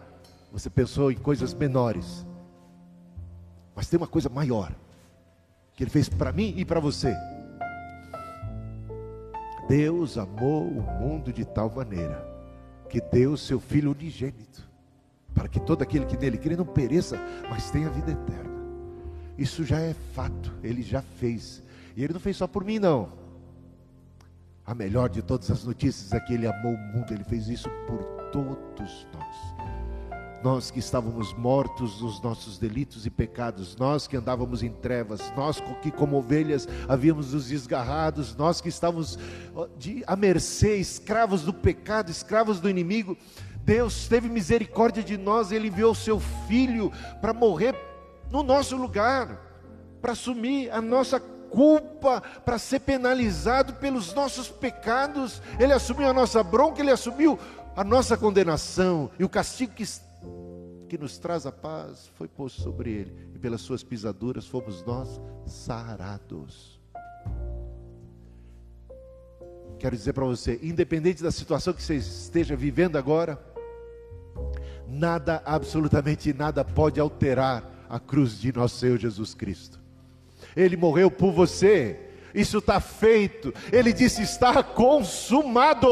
você 0.51 0.69
pensou 0.69 1.13
em 1.13 1.15
coisas 1.15 1.53
menores, 1.53 2.25
mas 3.79 3.87
tem 3.87 3.95
uma 3.95 4.07
coisa 4.07 4.27
maior 4.27 4.75
que 5.73 5.81
Ele 5.81 5.89
fez 5.89 6.09
para 6.09 6.33
mim 6.33 6.53
e 6.57 6.65
para 6.65 6.81
você. 6.81 7.15
Deus 9.69 10.17
amou 10.17 10.67
o 10.67 10.81
mundo 10.81 11.31
de 11.31 11.45
tal 11.45 11.69
maneira 11.73 12.27
que 12.89 12.99
deu 12.99 13.37
seu 13.37 13.57
Filho 13.57 13.91
unigênito, 13.91 14.67
para 15.33 15.47
que 15.47 15.61
todo 15.61 15.81
aquele 15.81 16.05
que 16.05 16.17
nele 16.17 16.37
crê 16.37 16.57
não 16.57 16.65
pereça, 16.65 17.17
mas 17.49 17.71
tenha 17.71 17.89
vida 17.89 18.11
eterna. 18.11 18.51
Isso 19.37 19.63
já 19.63 19.79
é 19.79 19.95
fato, 20.13 20.53
Ele 20.61 20.81
já 20.81 21.01
fez. 21.01 21.63
E 21.95 22.03
Ele 22.03 22.11
não 22.11 22.19
fez 22.19 22.35
só 22.35 22.47
por 22.47 22.65
mim, 22.65 22.79
não. 22.79 23.13
A 24.65 24.75
melhor 24.75 25.07
de 25.07 25.21
todas 25.21 25.49
as 25.49 25.63
notícias 25.63 26.11
é 26.11 26.19
que 26.19 26.33
Ele 26.33 26.47
amou 26.47 26.73
o 26.73 26.97
mundo, 26.97 27.13
Ele 27.13 27.23
fez 27.23 27.47
isso 27.47 27.69
por 27.87 28.03
todos 28.33 29.07
nós 29.13 29.78
nós 30.43 30.71
que 30.71 30.79
estávamos 30.79 31.33
mortos 31.33 32.01
nos 32.01 32.21
nossos 32.21 32.57
delitos 32.57 33.05
e 33.05 33.09
pecados, 33.09 33.75
nós 33.75 34.07
que 34.07 34.15
andávamos 34.15 34.63
em 34.63 34.71
trevas, 34.71 35.33
nós 35.35 35.61
que 35.81 35.91
como 35.91 36.17
ovelhas 36.17 36.67
havíamos 36.87 37.33
nos 37.33 37.47
desgarrados, 37.47 38.35
nós 38.35 38.61
que 38.61 38.69
estávamos 38.69 39.17
de, 39.77 40.03
à 40.07 40.15
mercê, 40.15 40.77
escravos 40.77 41.43
do 41.43 41.53
pecado, 41.53 42.09
escravos 42.09 42.59
do 42.59 42.69
inimigo, 42.69 43.17
Deus 43.63 44.07
teve 44.07 44.29
misericórdia 44.29 45.03
de 45.03 45.17
nós, 45.17 45.51
Ele 45.51 45.67
enviou 45.67 45.91
o 45.91 45.95
seu 45.95 46.19
Filho 46.47 46.91
para 47.21 47.33
morrer 47.33 47.75
no 48.31 48.41
nosso 48.41 48.77
lugar, 48.77 49.45
para 50.01 50.13
assumir 50.13 50.71
a 50.71 50.81
nossa 50.81 51.19
culpa, 51.19 52.21
para 52.45 52.57
ser 52.57 52.79
penalizado 52.79 53.73
pelos 53.73 54.13
nossos 54.13 54.47
pecados, 54.47 55.41
Ele 55.59 55.73
assumiu 55.73 56.07
a 56.07 56.13
nossa 56.13 56.41
bronca, 56.43 56.81
Ele 56.81 56.91
assumiu 56.91 57.37
a 57.75 57.83
nossa 57.83 58.17
condenação 58.17 59.09
e 59.19 59.23
o 59.23 59.29
castigo 59.29 59.73
que 59.73 59.83
que 60.87 60.97
nos 60.97 61.17
traz 61.19 61.45
a 61.45 61.51
paz 61.51 62.09
foi 62.15 62.27
posto 62.27 62.61
sobre 62.61 62.91
ele, 62.91 63.15
e 63.33 63.39
pelas 63.39 63.61
suas 63.61 63.83
pisaduras 63.83 64.47
fomos 64.47 64.83
nós 64.83 65.19
sarados. 65.45 66.79
Quero 69.77 69.95
dizer 69.95 70.13
para 70.13 70.25
você, 70.25 70.59
independente 70.61 71.23
da 71.23 71.31
situação 71.31 71.73
que 71.73 71.81
você 71.81 71.95
esteja 71.95 72.55
vivendo 72.55 72.97
agora, 72.97 73.39
nada, 74.87 75.41
absolutamente 75.45 76.33
nada 76.33 76.65
pode 76.65 76.99
alterar 76.99 77.87
a 77.87 77.99
cruz 77.99 78.39
de 78.39 78.51
nosso 78.51 78.77
Senhor 78.77 78.97
Jesus 78.97 79.33
Cristo. 79.33 79.79
Ele 80.55 80.75
morreu 80.75 81.09
por 81.09 81.31
você, 81.31 82.09
isso 82.33 82.57
está 82.59 82.79
feito. 82.79 83.53
Ele 83.71 83.93
disse: 83.93 84.21
está 84.21 84.61
consumado. 84.63 85.89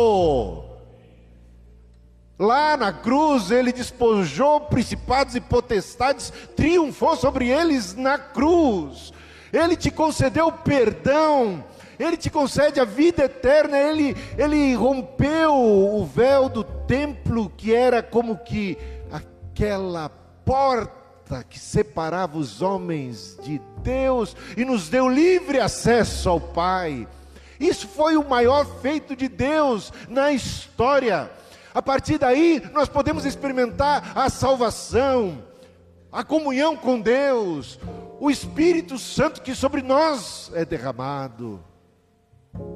Lá 2.40 2.78
na 2.78 2.94
cruz 2.94 3.50
ele 3.50 3.72
despojou 3.72 4.62
principados 4.62 5.36
e 5.36 5.42
potestades, 5.42 6.32
triunfou 6.56 7.16
sobre 7.16 7.50
eles 7.50 7.96
na 7.96 8.20
cruz. 8.20 9.12
Ele 9.52 9.76
te 9.76 9.90
concedeu 9.90 10.52
perdão, 10.52 11.64
ele 11.98 12.16
te 12.16 12.30
concede 12.30 12.80
a 12.80 12.86
vida 12.86 13.24
eterna, 13.24 13.78
ele, 13.78 14.16
ele 14.38 14.76
rompeu 14.76 15.54
o 15.56 16.06
véu 16.06 16.48
do 16.48 16.64
templo 16.64 17.52
que 17.58 17.74
era 17.74 18.04
como 18.04 18.38
que 18.38 18.78
aquela 19.12 20.10
porta 20.46 21.44
que 21.50 21.58
separava 21.58 22.38
os 22.38 22.62
homens 22.62 23.36
de 23.42 23.60
Deus 23.82 24.36
e 24.56 24.64
nos 24.64 24.90
deu 24.90 25.10
livre 25.10 25.60
acesso 25.60 26.30
ao 26.30 26.40
Pai. 26.40 27.08
Isso 27.60 27.88
foi 27.88 28.16
o 28.16 28.30
maior 28.30 28.66
feito 28.82 29.16
de 29.16 29.28
Deus 29.28 29.92
na 30.08 30.32
história. 30.32 31.32
A 31.78 31.82
partir 31.84 32.18
daí, 32.18 32.60
nós 32.74 32.90
podemos 32.90 33.24
experimentar 33.24 34.12
a 34.18 34.32
salvação, 34.32 35.44
a 36.12 36.24
comunhão 36.24 36.76
com 36.76 37.00
Deus, 37.00 37.80
o 38.20 38.32
Espírito 38.32 38.98
Santo 38.98 39.44
que 39.44 39.54
sobre 39.54 39.84
nós 39.84 40.52
é 40.56 40.66
derramado, 40.66 41.64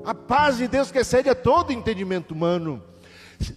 a 0.05 0.13
paz 0.13 0.57
de 0.57 0.67
Deus 0.67 0.91
que 0.91 0.99
excede 0.99 1.27
a 1.31 1.33
todo 1.33 1.73
entendimento 1.73 2.29
humano. 2.35 2.83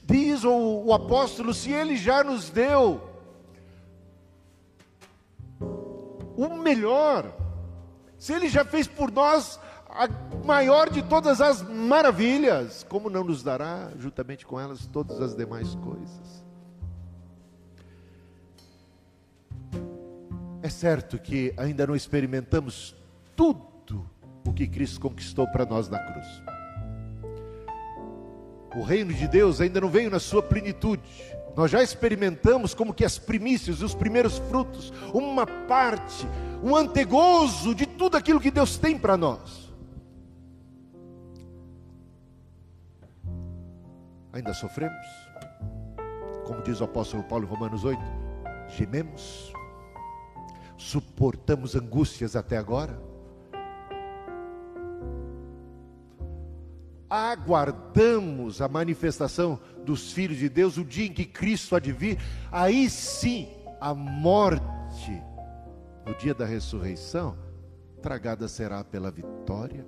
Diz 0.06 0.44
o, 0.44 0.82
o 0.86 0.94
apóstolo: 0.94 1.52
se 1.52 1.70
Ele 1.70 1.94
já 1.94 2.24
nos 2.24 2.48
deu 2.48 3.06
o 5.60 6.48
melhor, 6.56 7.30
se 8.18 8.32
Ele 8.32 8.48
já 8.48 8.64
fez 8.64 8.86
por 8.86 9.10
nós 9.10 9.60
a 9.94 10.08
maior 10.44 10.90
de 10.90 11.02
todas 11.02 11.40
as 11.40 11.62
maravilhas, 11.62 12.84
como 12.88 13.08
não 13.08 13.22
nos 13.22 13.44
dará, 13.44 13.92
juntamente 13.96 14.44
com 14.44 14.58
elas, 14.58 14.86
todas 14.86 15.20
as 15.20 15.36
demais 15.36 15.76
coisas? 15.76 16.44
É 20.60 20.68
certo 20.68 21.16
que 21.16 21.54
ainda 21.56 21.86
não 21.86 21.94
experimentamos 21.94 22.96
tudo 23.36 24.04
o 24.44 24.52
que 24.52 24.66
Cristo 24.66 25.00
conquistou 25.00 25.46
para 25.46 25.64
nós 25.64 25.88
na 25.88 25.98
cruz. 25.98 26.26
O 28.74 28.82
reino 28.82 29.14
de 29.14 29.28
Deus 29.28 29.60
ainda 29.60 29.80
não 29.80 29.88
veio 29.88 30.10
na 30.10 30.18
sua 30.18 30.42
plenitude. 30.42 31.02
Nós 31.54 31.70
já 31.70 31.82
experimentamos 31.82 32.74
como 32.74 32.92
que 32.92 33.04
as 33.04 33.16
primícias, 33.16 33.80
os 33.80 33.94
primeiros 33.94 34.38
frutos, 34.38 34.92
uma 35.12 35.46
parte, 35.46 36.26
um 36.62 36.74
antegozo 36.74 37.74
de 37.74 37.86
tudo 37.86 38.16
aquilo 38.16 38.40
que 38.40 38.50
Deus 38.50 38.76
tem 38.76 38.98
para 38.98 39.16
nós. 39.16 39.63
Ainda 44.34 44.52
sofremos? 44.52 45.06
Como 46.44 46.60
diz 46.62 46.80
o 46.80 46.84
apóstolo 46.84 47.22
Paulo 47.22 47.46
em 47.46 47.48
Romanos 47.48 47.84
8, 47.84 47.98
gememos 48.76 49.52
suportamos 50.76 51.74
angústias 51.76 52.34
até 52.34 52.56
agora? 52.56 53.00
Aguardamos 57.08 58.60
a 58.60 58.68
manifestação 58.68 59.58
dos 59.84 60.12
filhos 60.12 60.38
de 60.38 60.48
Deus, 60.48 60.76
o 60.76 60.84
dia 60.84 61.06
em 61.06 61.12
que 61.12 61.24
Cristo 61.24 61.76
há 61.76 61.78
de 61.78 61.92
vir, 61.92 62.18
aí 62.50 62.90
sim 62.90 63.48
a 63.80 63.94
morte, 63.94 65.22
no 66.04 66.12
dia 66.16 66.34
da 66.34 66.44
ressurreição, 66.44 67.38
tragada 68.02 68.48
será 68.48 68.82
pela 68.82 69.10
vitória. 69.12 69.86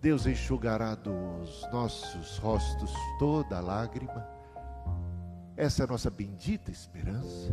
Deus 0.00 0.26
enxugará 0.26 0.94
dos 0.94 1.66
nossos 1.72 2.38
rostos 2.38 2.92
toda 3.18 3.60
lágrima. 3.60 4.26
Essa 5.56 5.82
é 5.82 5.84
a 5.84 5.88
nossa 5.88 6.08
bendita 6.08 6.70
esperança. 6.70 7.52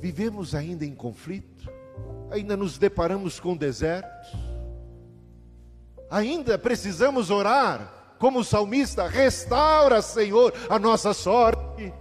Vivemos 0.00 0.54
ainda 0.54 0.86
em 0.86 0.94
conflito, 0.94 1.70
ainda 2.30 2.56
nos 2.56 2.78
deparamos 2.78 3.38
com 3.38 3.54
desertos, 3.54 4.32
ainda 6.10 6.56
precisamos 6.56 7.30
orar, 7.30 8.14
como 8.18 8.40
o 8.40 8.44
salmista, 8.44 9.06
restaura, 9.06 10.00
Senhor, 10.00 10.54
a 10.70 10.78
nossa 10.78 11.12
sorte. 11.12 11.92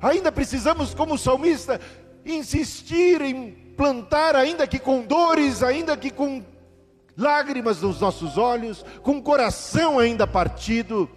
Ainda 0.00 0.30
precisamos, 0.30 0.94
como 0.94 1.14
o 1.14 1.18
salmista, 1.18 1.80
insistir 2.24 3.20
em 3.20 3.50
plantar, 3.76 4.36
ainda 4.36 4.66
que 4.66 4.78
com 4.78 5.02
dores, 5.02 5.62
ainda 5.62 5.96
que 5.96 6.10
com 6.10 6.42
lágrimas 7.20 7.82
nos 7.82 8.00
nossos 8.00 8.38
olhos, 8.38 8.82
com 9.02 9.18
o 9.18 9.22
coração 9.22 9.98
ainda 9.98 10.26
partido. 10.26 11.08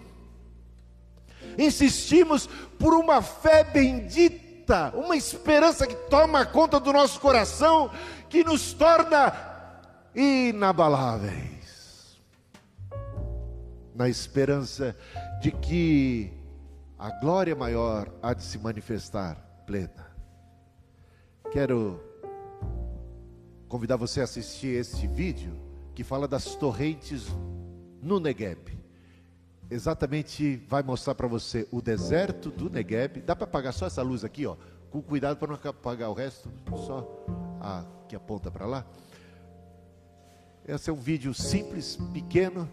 Insistimos 1.57 2.47
por 2.77 2.93
uma 2.93 3.21
fé 3.21 3.63
bendita 3.63 4.43
uma 4.93 5.15
esperança 5.15 5.85
que 5.85 5.95
toma 6.09 6.45
conta 6.45 6.79
do 6.79 6.93
nosso 6.93 7.19
coração, 7.19 7.91
que 8.29 8.43
nos 8.43 8.73
torna 8.73 9.33
inabaláveis. 10.15 12.17
Na 13.95 14.09
esperança 14.09 14.95
de 15.41 15.51
que 15.51 16.33
a 16.97 17.11
glória 17.11 17.55
maior 17.55 18.07
há 18.21 18.33
de 18.33 18.43
se 18.43 18.57
manifestar 18.57 19.35
plena. 19.67 20.11
Quero 21.51 22.01
convidar 23.67 23.97
você 23.97 24.21
a 24.21 24.23
assistir 24.23 24.79
este 24.79 25.05
vídeo 25.05 25.62
que 25.93 26.03
fala 26.03 26.27
das 26.27 26.55
torrentes 26.55 27.27
no 28.01 28.19
Negueb 28.19 28.73
exatamente 29.73 30.57
vai 30.67 30.83
mostrar 30.83 31.15
para 31.15 31.27
você 31.27 31.67
o 31.71 31.81
deserto 31.81 32.49
do 32.49 32.69
Negueb. 32.69 33.21
Dá 33.21 33.35
para 33.35 33.45
apagar 33.45 33.73
só 33.73 33.87
essa 33.87 34.01
luz 34.01 34.23
aqui, 34.23 34.45
ó, 34.45 34.55
com 34.91 35.01
cuidado 35.01 35.37
para 35.37 35.47
não 35.47 35.59
apagar 35.63 36.09
o 36.09 36.13
resto, 36.13 36.49
só 36.85 37.25
a 37.59 37.83
que 38.07 38.15
aponta 38.15 38.51
para 38.51 38.65
lá. 38.65 38.85
Esse 40.67 40.89
é 40.89 40.93
um 40.93 40.99
vídeo 40.99 41.33
simples, 41.33 41.97
pequeno, 42.13 42.69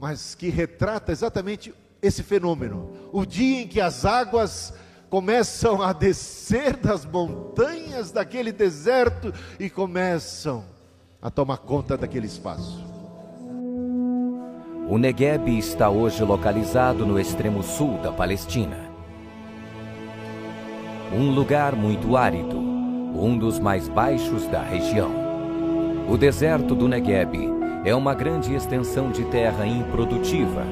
mas 0.00 0.34
que 0.34 0.48
retrata 0.48 1.12
exatamente 1.12 1.74
esse 2.00 2.22
fenômeno. 2.22 2.92
O 3.12 3.26
dia 3.26 3.62
em 3.62 3.68
que 3.68 3.80
as 3.80 4.04
águas 4.04 4.72
começam 5.10 5.82
a 5.82 5.92
descer 5.92 6.76
das 6.76 7.04
montanhas 7.04 8.12
daquele 8.12 8.50
deserto 8.50 9.32
e 9.58 9.68
começam 9.68 10.64
a 11.22 11.30
tomar 11.30 11.58
conta 11.58 11.96
daquele 11.96 12.26
espaço. 12.26 12.84
O 14.88 14.98
Negueb 14.98 15.56
está 15.56 15.88
hoje 15.88 16.24
localizado 16.24 17.06
no 17.06 17.18
extremo 17.18 17.62
sul 17.62 17.96
da 17.98 18.10
Palestina. 18.10 18.90
Um 21.14 21.30
lugar 21.30 21.76
muito 21.76 22.16
árido, 22.16 22.58
um 22.58 23.38
dos 23.38 23.60
mais 23.60 23.88
baixos 23.88 24.48
da 24.48 24.62
região. 24.62 25.12
O 26.10 26.18
deserto 26.18 26.74
do 26.74 26.88
Negueb 26.88 27.36
é 27.84 27.94
uma 27.94 28.14
grande 28.14 28.52
extensão 28.52 29.12
de 29.12 29.24
terra 29.26 29.64
improdutiva. 29.64 30.64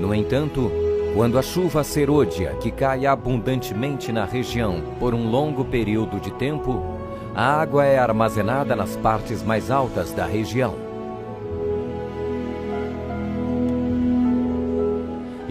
No 0.00 0.14
entanto, 0.14 0.70
quando 1.16 1.36
a 1.36 1.42
chuva 1.42 1.82
serôdia, 1.82 2.54
que 2.60 2.70
cai 2.70 3.06
abundantemente 3.06 4.12
na 4.12 4.24
região 4.24 4.80
por 5.00 5.14
um 5.14 5.28
longo 5.28 5.64
período 5.64 6.20
de 6.20 6.30
tempo, 6.34 7.01
a 7.34 7.60
água 7.60 7.84
é 7.84 7.98
armazenada 7.98 8.76
nas 8.76 8.96
partes 8.96 9.42
mais 9.42 9.70
altas 9.70 10.12
da 10.12 10.26
região. 10.26 10.92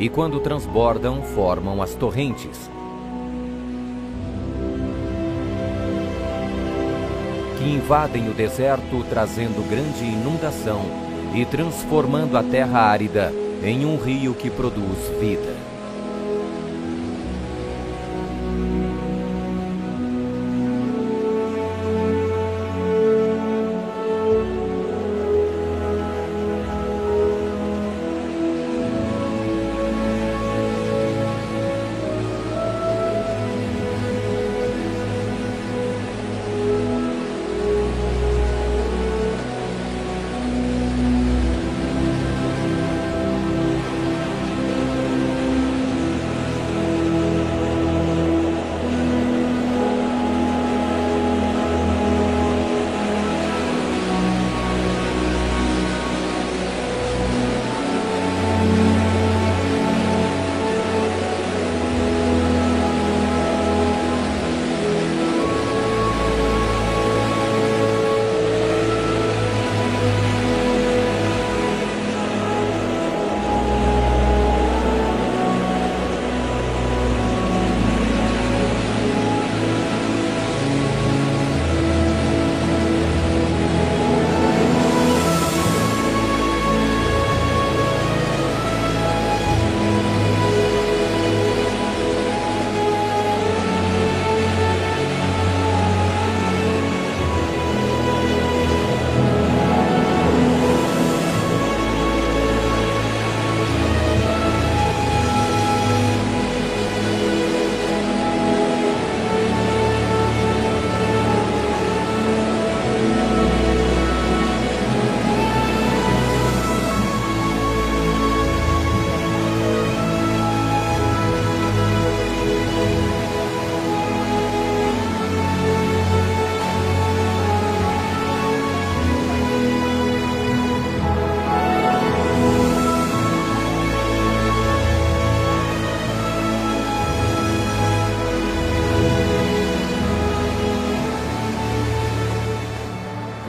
e 0.01 0.09
quando 0.09 0.39
transbordam, 0.39 1.21
formam 1.21 1.79
as 1.79 1.93
torrentes, 1.93 2.71
que 7.59 7.65
invadem 7.65 8.27
o 8.27 8.33
deserto, 8.33 9.05
trazendo 9.07 9.63
grande 9.69 10.03
inundação 10.03 10.81
e 11.35 11.45
transformando 11.45 12.35
a 12.35 12.41
terra 12.41 12.79
árida 12.79 13.31
em 13.63 13.85
um 13.85 13.95
rio 13.95 14.33
que 14.33 14.49
produz 14.49 15.07
vida. 15.19 15.60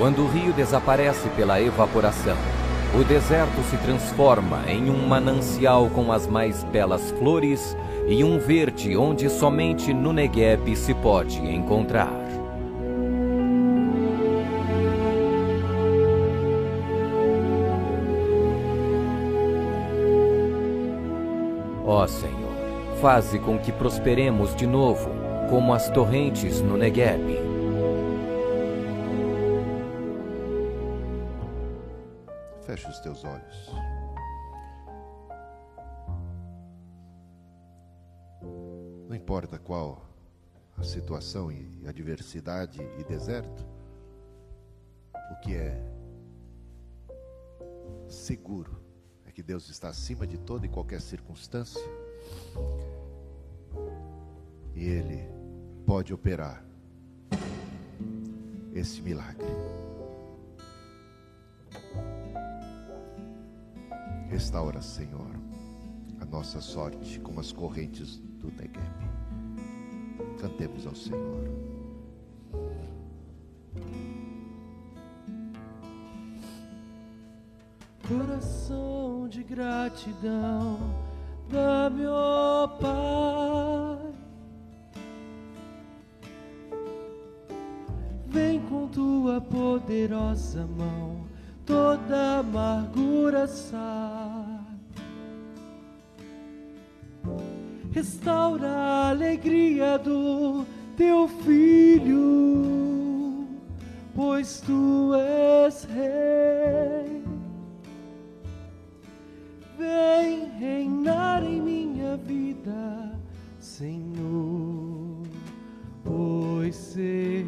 Quando 0.03 0.24
o 0.24 0.26
rio 0.26 0.53
desaparece 0.53 1.28
pela 1.28 1.62
evaporação, 1.62 2.36
o 3.00 3.05
deserto 3.05 3.62
se 3.70 3.76
transforma 3.76 4.64
em 4.66 4.90
um 4.90 5.07
manancial 5.07 5.88
com 5.90 6.11
as 6.11 6.26
mais 6.26 6.64
belas 6.64 7.12
flores 7.12 7.76
e 8.09 8.24
um 8.24 8.36
verde 8.36 8.96
onde 8.96 9.30
somente 9.30 9.94
no 9.94 10.12
Negueb 10.12 10.74
se 10.74 10.92
pode 10.92 11.38
encontrar. 11.38 12.20
Ó 21.86 22.05
Senhor, 22.09 22.96
faze 23.00 23.38
com 23.38 23.57
que 23.57 23.70
prosperemos 23.70 24.57
de 24.57 24.66
novo, 24.66 25.11
como 25.48 25.72
as 25.72 25.88
torrentes 25.90 26.61
no 26.61 26.76
Negueb. 26.76 27.51
Feche 32.73 32.89
os 32.89 33.01
teus 33.01 33.23
olhos. 33.23 33.70
Não 39.07 39.14
importa 39.14 39.59
qual 39.59 40.03
a 40.79 40.83
situação 40.83 41.53
e 41.53 41.87
adversidade 41.87 42.81
e 42.99 43.05
deserto, 43.05 43.62
o 45.33 45.41
que 45.43 45.55
é 45.55 45.85
seguro 48.09 48.83
é 49.27 49.31
que 49.31 49.43
Deus 49.43 49.68
está 49.68 49.91
acima 49.91 50.27
de 50.27 50.39
toda 50.39 50.64
e 50.64 50.68
qualquer 50.70 51.03
circunstância 51.03 51.83
e 54.75 54.83
Ele 54.83 55.29
pode 55.85 56.14
operar 56.14 56.64
esse 58.73 59.03
milagre. 59.03 59.82
Restaura, 64.33 64.80
Senhor, 64.80 65.30
a 66.18 66.24
nossa 66.24 66.59
sorte 66.59 67.20
como 67.20 67.39
as 67.39 67.53
correntes 67.53 68.16
do 68.41 68.47
Negev. 68.47 68.83
Cantemos 70.41 70.87
ao 70.87 70.95
Senhor. 70.95 71.51
Coração 78.09 79.28
de 79.28 79.43
gratidão, 79.43 80.78
dá-me, 81.51 82.07
ó 82.07 82.68
Pai. 82.68 84.14
Vem 88.28 88.62
com 88.62 88.89
tua 88.89 89.43
poderosa 89.43 90.66
mão 90.66 91.22
toda 91.66 92.41
amargura 92.41 93.47
sai. 93.47 94.22
Restaura 97.93 98.68
a 98.68 99.11
alegria 99.11 99.99
do 99.99 100.64
teu 100.97 101.28
filho, 101.28 103.47
pois 104.14 104.61
tu 104.61 105.14
és 105.14 105.84
rei. 105.84 107.22
Vem 109.78 110.47
reinar 110.59 111.45
em 111.45 111.61
minha 111.61 112.16
vida, 112.16 113.18
Senhor, 113.59 115.22
pois 116.05 116.74
sei 116.74 117.47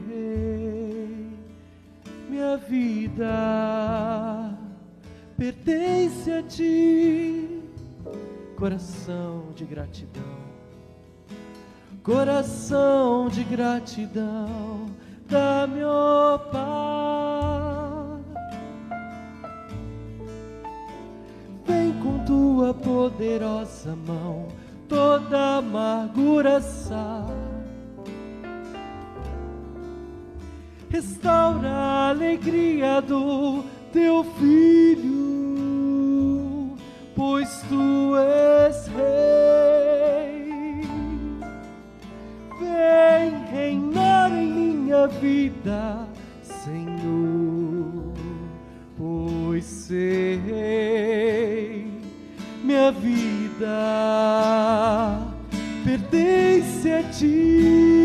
minha 2.34 2.56
vida 2.56 4.58
pertence 5.36 6.30
a 6.30 6.42
ti, 6.42 7.62
coração 8.56 9.52
de 9.54 9.64
gratidão, 9.64 10.13
coração 12.04 13.28
de 13.28 13.42
gratidão, 13.42 14.86
dá-me, 15.28 15.82
ó 15.82 16.38
Pai. 16.38 16.64
Vem 21.66 21.92
com 21.94 22.24
tua 22.24 22.72
poderosa 22.72 23.96
mão, 23.96 24.46
toda 24.88 25.56
amargura 25.56 26.60
sai 26.60 27.54
restaura 30.94 31.68
a 31.68 32.10
alegria 32.10 33.02
do 33.02 33.64
teu 33.92 34.22
filho, 34.38 35.16
pois 37.16 37.64
tu 37.68 38.16
és 38.16 38.86
rei. 38.86 39.13
Vida, 45.06 46.08
Senhor, 46.42 48.12
pois 48.96 49.64
sei 49.64 50.40
minha 52.62 52.90
vida 52.92 53.68
pertence 55.84 56.90
a 56.90 57.02
ti. 57.04 58.04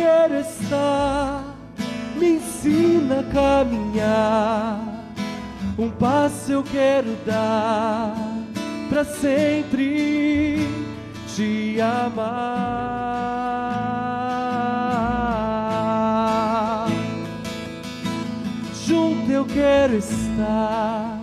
quero 0.00 0.40
estar, 0.40 1.56
me 2.16 2.36
ensina 2.36 3.20
a 3.20 3.24
caminhar. 3.24 4.80
Um 5.78 5.90
passo 5.90 6.52
eu 6.52 6.62
quero 6.62 7.16
dar 7.24 8.14
para 8.88 9.04
sempre 9.04 10.68
te 11.40 11.80
amar. 11.80 13.26
Junto 18.86 19.32
eu 19.32 19.46
quero 19.46 19.96
estar, 19.96 21.18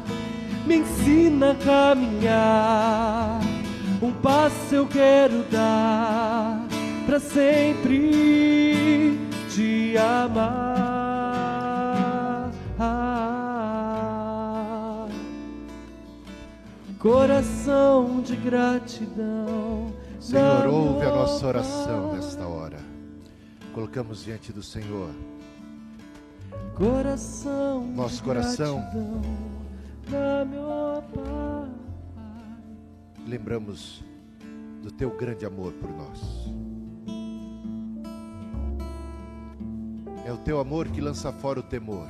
me 0.65 0.77
ensina 0.77 1.51
a 1.51 1.55
caminhar. 1.55 3.41
Um 4.01 4.11
passo 4.11 4.73
eu 4.73 4.87
quero 4.87 5.43
dar 5.51 6.65
para 7.05 7.19
sempre 7.19 8.09
te 9.51 9.95
amar. 9.97 10.87
Coração 16.97 18.21
de 18.21 18.35
gratidão. 18.35 19.96
Senhor, 20.27 20.67
ouve 20.67 21.05
a 21.05 21.09
nossa 21.09 21.47
oração 21.47 22.11
nesta 22.13 22.45
hora. 22.45 22.79
Colocamos 23.73 24.25
diante 24.25 24.51
do 24.51 24.61
Senhor. 24.61 25.09
Coração 26.75 27.87
nosso 27.95 28.21
coração. 28.25 28.83
Lembramos 33.25 34.03
do 34.83 34.91
teu 34.91 35.11
grande 35.11 35.45
amor 35.45 35.71
por 35.71 35.89
nós. 35.91 36.19
É 40.25 40.33
o 40.33 40.37
teu 40.39 40.59
amor 40.59 40.89
que 40.89 40.99
lança 40.99 41.31
fora 41.31 41.61
o 41.61 41.63
temor. 41.63 42.09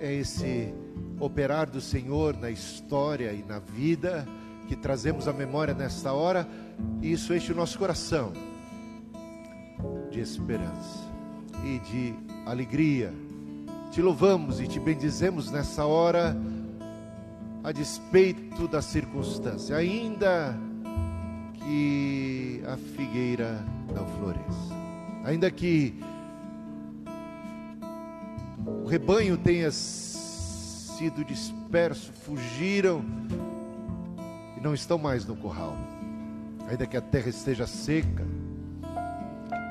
É 0.00 0.12
esse 0.12 0.74
operar 1.20 1.70
do 1.70 1.80
Senhor 1.80 2.36
na 2.36 2.50
história 2.50 3.32
e 3.32 3.44
na 3.44 3.60
vida 3.60 4.26
que 4.66 4.76
trazemos 4.76 5.28
à 5.28 5.32
memória 5.32 5.74
nesta 5.74 6.12
hora, 6.12 6.46
e 7.00 7.12
isso 7.12 7.34
enche 7.34 7.52
o 7.52 7.54
nosso 7.54 7.78
coração 7.78 8.32
de 10.10 10.20
esperança 10.20 11.04
e 11.64 11.78
de 11.80 12.14
alegria. 12.44 13.12
Te 13.90 14.02
louvamos 14.02 14.60
e 14.60 14.66
te 14.66 14.78
bendizemos 14.78 15.50
nessa 15.50 15.86
hora, 15.86 16.36
a 17.62 17.72
despeito 17.72 18.68
da 18.68 18.82
circunstância, 18.82 19.76
ainda 19.76 20.56
que 21.54 22.62
a 22.66 22.76
figueira 22.76 23.64
não 23.94 24.06
floresça 24.18 24.76
ainda 25.26 25.50
que 25.50 25.98
o 28.64 28.86
rebanho 28.86 29.36
tenha 29.36 29.70
sido 29.72 31.24
disperso, 31.24 32.12
fugiram 32.12 33.04
não 34.66 34.74
estão 34.74 34.98
mais 34.98 35.24
no 35.24 35.36
curral, 35.36 35.76
ainda 36.68 36.88
que 36.88 36.96
a 36.96 37.00
terra 37.00 37.28
esteja 37.28 37.68
seca, 37.68 38.26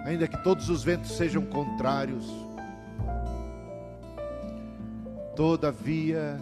ainda 0.05 0.25
que 0.25 0.41
todos 0.41 0.69
os 0.69 0.85
ventos 0.85 1.11
sejam 1.11 1.45
contrários, 1.45 2.25
todavia 5.35 6.39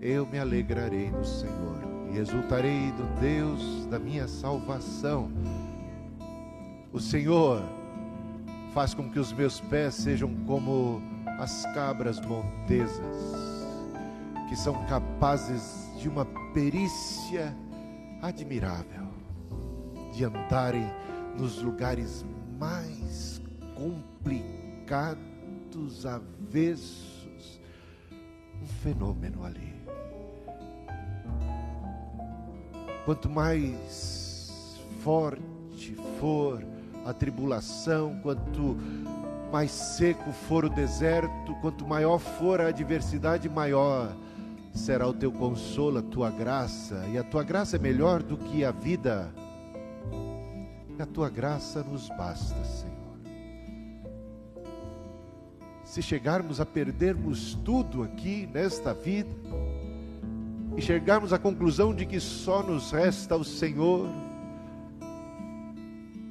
eu 0.00 0.24
me 0.24 0.38
alegrarei 0.38 1.10
no 1.10 1.24
Senhor 1.24 1.80
e 2.12 2.18
exultarei 2.18 2.92
do 2.92 3.20
Deus 3.20 3.86
da 3.86 3.98
minha 3.98 4.28
salvação. 4.28 5.28
O 6.92 7.00
Senhor 7.00 7.60
faz 8.72 8.94
com 8.94 9.10
que 9.10 9.18
os 9.18 9.32
meus 9.32 9.60
pés 9.62 9.94
sejam 9.94 10.32
como 10.46 11.02
as 11.40 11.66
cabras 11.74 12.20
montesas, 12.20 13.16
que 14.48 14.54
são 14.54 14.74
capazes 14.86 15.90
de 15.98 16.08
uma 16.08 16.24
perícia 16.54 17.52
admirável, 18.22 19.08
de 20.12 20.24
andarem 20.24 20.90
nos 21.36 21.62
lugares 21.62 22.24
mais 22.58 23.40
complicados, 23.74 25.24
avessos, 26.04 27.60
um 28.60 28.66
fenômeno 28.82 29.44
ali. 29.44 29.74
Quanto 33.04 33.30
mais 33.30 34.80
forte 35.02 35.96
for 36.18 36.64
a 37.06 37.12
tribulação, 37.14 38.20
quanto 38.22 38.76
mais 39.50 39.70
seco 39.70 40.30
for 40.30 40.64
o 40.64 40.68
deserto, 40.68 41.54
quanto 41.60 41.86
maior 41.86 42.18
for 42.18 42.60
a 42.60 42.68
adversidade, 42.68 43.48
maior 43.48 44.14
será 44.72 45.06
o 45.06 45.12
teu 45.12 45.32
consolo, 45.32 45.98
a 45.98 46.02
tua 46.02 46.30
graça, 46.30 47.06
e 47.12 47.18
a 47.18 47.24
tua 47.24 47.42
graça 47.42 47.76
é 47.76 47.78
melhor 47.78 48.22
do 48.22 48.36
que 48.36 48.64
a 48.64 48.70
vida. 48.70 49.32
A 50.98 51.06
tua 51.06 51.30
graça 51.30 51.82
nos 51.82 52.08
basta, 52.10 52.62
Senhor. 52.64 52.90
Se 55.82 56.02
chegarmos 56.02 56.60
a 56.60 56.66
perdermos 56.66 57.54
tudo 57.64 58.02
aqui 58.02 58.48
nesta 58.52 58.94
vida, 58.94 59.34
e 60.76 60.80
chegarmos 60.80 61.32
à 61.32 61.38
conclusão 61.38 61.94
de 61.94 62.06
que 62.06 62.20
só 62.20 62.62
nos 62.62 62.92
resta 62.92 63.36
o 63.36 63.44
Senhor, 63.44 64.08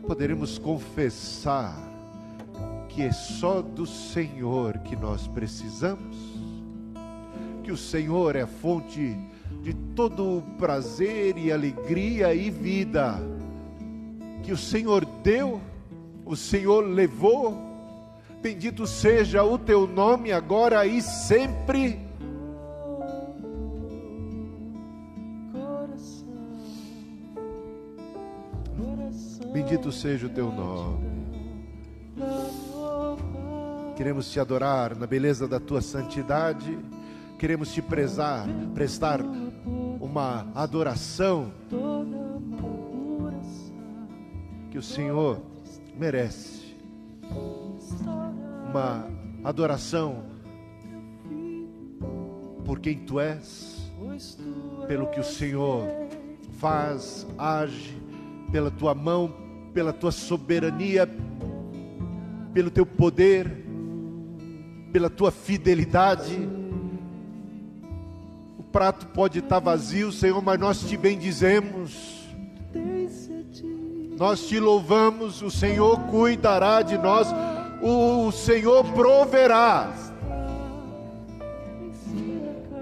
poderemos 0.07 0.57
confessar 0.57 1.77
que 2.87 3.03
é 3.03 3.11
só 3.11 3.61
do 3.61 3.85
Senhor 3.85 4.79
que 4.79 4.95
nós 4.95 5.27
precisamos, 5.27 6.38
que 7.69 7.73
o 7.73 7.77
Senhor 7.77 8.35
é 8.35 8.47
fonte 8.47 9.15
de 9.61 9.75
todo 9.95 10.41
prazer 10.57 11.37
e 11.37 11.51
alegria 11.51 12.33
e 12.33 12.49
vida, 12.49 13.19
que 14.41 14.51
o 14.51 14.57
Senhor 14.57 15.05
deu, 15.05 15.61
o 16.25 16.35
Senhor 16.35 16.83
levou, 16.83 17.55
bendito 18.41 18.87
seja 18.87 19.43
o 19.43 19.55
teu 19.55 19.85
nome 19.85 20.31
agora 20.31 20.83
e 20.87 20.99
sempre. 20.99 21.99
Bendito 29.53 29.91
seja 29.91 30.25
o 30.25 30.29
teu 30.31 30.51
nome. 30.51 31.07
Queremos 33.95 34.31
te 34.31 34.39
adorar 34.39 34.95
na 34.95 35.05
beleza 35.05 35.47
da 35.47 35.59
tua 35.59 35.83
santidade. 35.83 36.75
Queremos 37.39 37.71
te 37.71 37.81
prezar, 37.81 38.45
prestar 38.75 39.21
uma 39.21 40.45
adoração 40.53 41.53
que 44.69 44.77
o 44.77 44.83
Senhor 44.83 45.41
merece. 45.97 46.75
Uma 48.69 49.07
adoração 49.41 50.25
por 52.65 52.81
quem 52.81 52.99
tu 52.99 53.21
és, 53.21 53.89
pelo 54.85 55.07
que 55.07 55.21
o 55.21 55.23
Senhor 55.23 55.87
faz, 56.57 57.25
age, 57.37 57.97
pela 58.51 58.69
tua 58.69 58.93
mão, 58.93 59.33
pela 59.73 59.93
tua 59.93 60.11
soberania, 60.11 61.09
pelo 62.53 62.69
teu 62.69 62.85
poder, 62.85 63.65
pela 64.91 65.09
tua 65.09 65.31
fidelidade. 65.31 66.58
Prato 68.71 69.07
pode 69.07 69.39
estar 69.39 69.59
vazio, 69.59 70.11
Senhor, 70.11 70.41
mas 70.43 70.59
nós 70.59 70.81
te 70.81 70.95
bendizemos. 70.95 72.19
Nós 74.17 74.47
te 74.47 74.59
louvamos, 74.59 75.41
o 75.41 75.49
Senhor 75.49 75.97
cuidará 76.01 76.81
de 76.81 76.97
nós, 76.97 77.27
o 77.81 78.31
Senhor 78.31 78.83
proverá. 78.93 79.91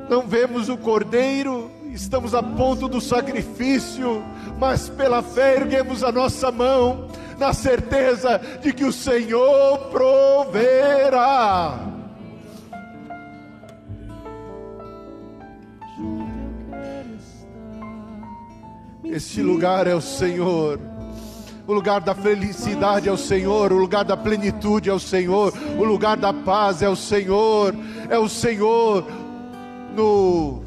Não 0.10 0.28
vemos 0.28 0.68
o 0.68 0.78
cordeiro, 0.78 1.72
estamos 1.94 2.34
a 2.34 2.44
ponto 2.44 2.88
do 2.88 3.00
sacrifício, 3.00 4.24
mas 4.60 4.90
pela 4.90 5.22
fé 5.22 5.56
erguemos 5.58 6.04
a 6.04 6.12
nossa 6.12 6.52
mão, 6.52 7.08
na 7.38 7.54
certeza 7.54 8.42
de 8.62 8.74
que 8.74 8.84
o 8.84 8.92
Senhor 8.92 9.78
proverá. 9.92 11.87
Este 19.18 19.42
lugar 19.42 19.88
é 19.88 19.96
o 19.96 20.00
Senhor. 20.00 20.80
O 21.66 21.74
lugar 21.74 22.02
da 22.02 22.14
felicidade 22.14 23.10
é 23.10 23.12
o 23.12 23.18
Senhor, 23.18 23.74
o 23.74 23.76
lugar 23.76 24.06
da 24.06 24.16
plenitude 24.16 24.92
é 24.92 24.94
o 24.94 25.00
Senhor, 25.00 25.52
o 25.76 25.84
lugar 25.84 26.16
da 26.16 26.32
paz 26.32 26.84
é 26.84 26.88
o 26.88 26.96
Senhor, 26.96 27.74
é 28.12 28.20
o 28.20 28.30
Senhor 28.30 29.04
no 29.96 30.62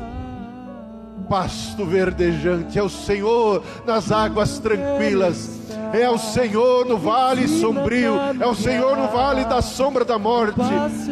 pasto 1.28 1.84
verdejante, 1.86 2.76
é 2.76 2.82
o 2.82 2.88
Senhor 2.88 3.62
nas 3.86 4.10
águas 4.10 4.58
tranquilas, 4.58 5.60
é 5.92 6.10
o 6.10 6.18
Senhor 6.18 6.84
no 6.86 6.98
vale 6.98 7.46
sombrio, 7.46 8.16
é 8.40 8.46
o 8.46 8.54
Senhor 8.56 8.96
no 8.96 9.06
vale 9.06 9.44
da 9.44 9.62
sombra 9.62 10.04
da 10.04 10.18
morte, 10.18 10.60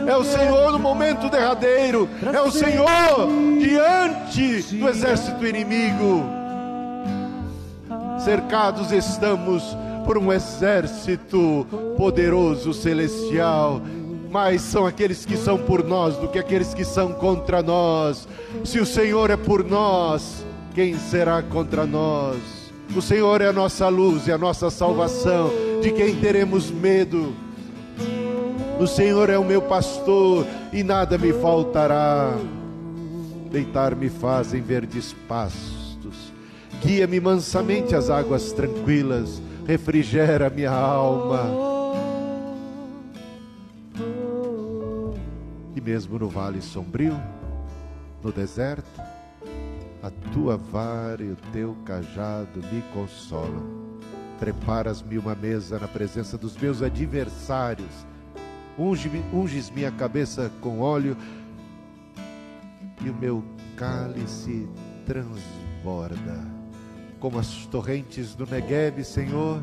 é 0.09 0.17
o 0.17 0.25
Senhor 0.25 0.73
no 0.73 0.79
momento 0.81 1.31
derradeiro, 1.31 2.09
é 2.35 2.43
o 2.43 2.51
Senhor 2.51 3.29
diante 3.61 4.77
do 4.77 4.89
exército 4.89 5.47
inimigo 5.47 6.38
cercados 8.19 8.93
estamos 8.93 9.77
por 10.05 10.19
um 10.19 10.33
exército 10.33 11.67
poderoso 11.97 12.73
celestial. 12.73 13.81
Mais 14.31 14.61
são 14.61 14.87
aqueles 14.87 15.25
que 15.25 15.37
são 15.37 15.59
por 15.59 15.85
nós 15.85 16.17
do 16.17 16.29
que 16.29 16.39
aqueles 16.39 16.75
que 16.75 16.85
são 16.85 17.13
contra 17.13 17.63
nós. 17.63 18.29
Se 18.65 18.79
o 18.79 18.87
Senhor 18.87 19.31
é 19.31 19.37
por 19.37 19.65
nós, 19.65 20.45
quem 20.75 20.99
será 20.99 21.43
contra 21.43 21.87
nós? 21.87 22.37
O 22.95 23.03
Senhor 23.03 23.41
é 23.41 23.49
a 23.49 23.53
nossa 23.53 23.89
luz 23.89 24.27
e 24.27 24.33
a 24.33 24.39
nossa 24.39 24.71
salvação. 24.71 25.51
De 25.83 25.93
quem 25.93 26.17
teremos 26.17 26.71
medo? 26.71 27.35
O 28.79 28.87
Senhor 28.87 29.29
é 29.31 29.39
o 29.39 29.45
meu 29.45 29.63
pastor 29.63 30.47
e 30.73 30.83
nada 30.83 31.19
me 31.19 31.33
faltará. 31.33 32.35
Deitar-me 33.51 34.09
faz 34.09 34.53
em 34.53 34.61
verdes 34.61 35.15
pastos 35.27 35.78
Guia-me 36.81 37.19
mansamente 37.19 37.97
às 37.97 38.09
águas 38.09 38.53
tranquilas, 38.53 39.43
refrigera 39.67 40.49
minha 40.49 40.71
alma. 40.71 41.43
E 45.75 45.81
mesmo 45.81 46.19
no 46.21 46.29
vale 46.29 46.63
sombrio, 46.63 47.21
no 48.23 48.31
deserto, 48.31 49.03
a 50.03 50.11
tua 50.33 50.57
vara 50.57 51.23
e 51.23 51.33
o 51.33 51.37
teu 51.53 51.77
cajado 51.85 52.61
me 52.73 52.81
consolam. 52.95 53.89
Preparas-me 54.39 55.19
uma 55.19 55.35
mesa 55.35 55.81
na 55.81 55.89
presença 55.89 56.39
dos 56.39 56.57
meus 56.57 56.81
adversários. 56.81 58.07
Unges 58.79 59.69
minha 59.71 59.91
cabeça 59.91 60.53
com 60.61 60.81
óleo 60.81 61.17
e 63.05 63.11
o 63.11 63.15
meu 63.15 63.43
cálice 63.77 64.69
transborda 65.05 66.58
como 67.21 67.39
as 67.39 67.67
torrentes 67.67 68.35
do 68.35 68.47
Negueb, 68.47 69.05
Senhor, 69.05 69.63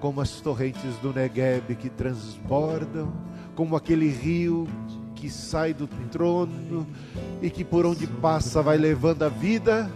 como 0.00 0.20
as 0.20 0.40
torrentes 0.40 0.96
do 1.02 1.12
Negueb 1.12 1.74
que 1.76 1.88
transbordam, 1.88 3.12
como 3.54 3.76
aquele 3.76 4.08
rio 4.08 4.66
que 5.14 5.30
sai 5.30 5.72
do 5.72 5.86
trono 6.10 6.86
e 7.40 7.48
que 7.48 7.64
por 7.64 7.86
onde 7.86 8.06
passa 8.06 8.62
vai 8.62 8.76
levando 8.76 9.22
a 9.22 9.28
vida. 9.28 9.90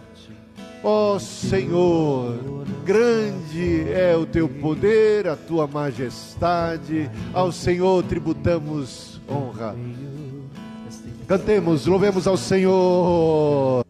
Ó 0.82 1.16
oh, 1.16 1.18
Senhor, 1.18 2.64
grande 2.84 3.90
é 3.90 4.16
o 4.16 4.24
teu 4.24 4.48
poder, 4.48 5.26
a 5.26 5.34
tua 5.34 5.66
majestade, 5.66 7.10
ao 7.34 7.50
Senhor 7.50 8.04
tributamos 8.04 9.20
honra. 9.28 9.74
Cantemos, 11.26 11.84
louvemos 11.86 12.26
ao 12.28 12.36
Senhor. 12.36 13.87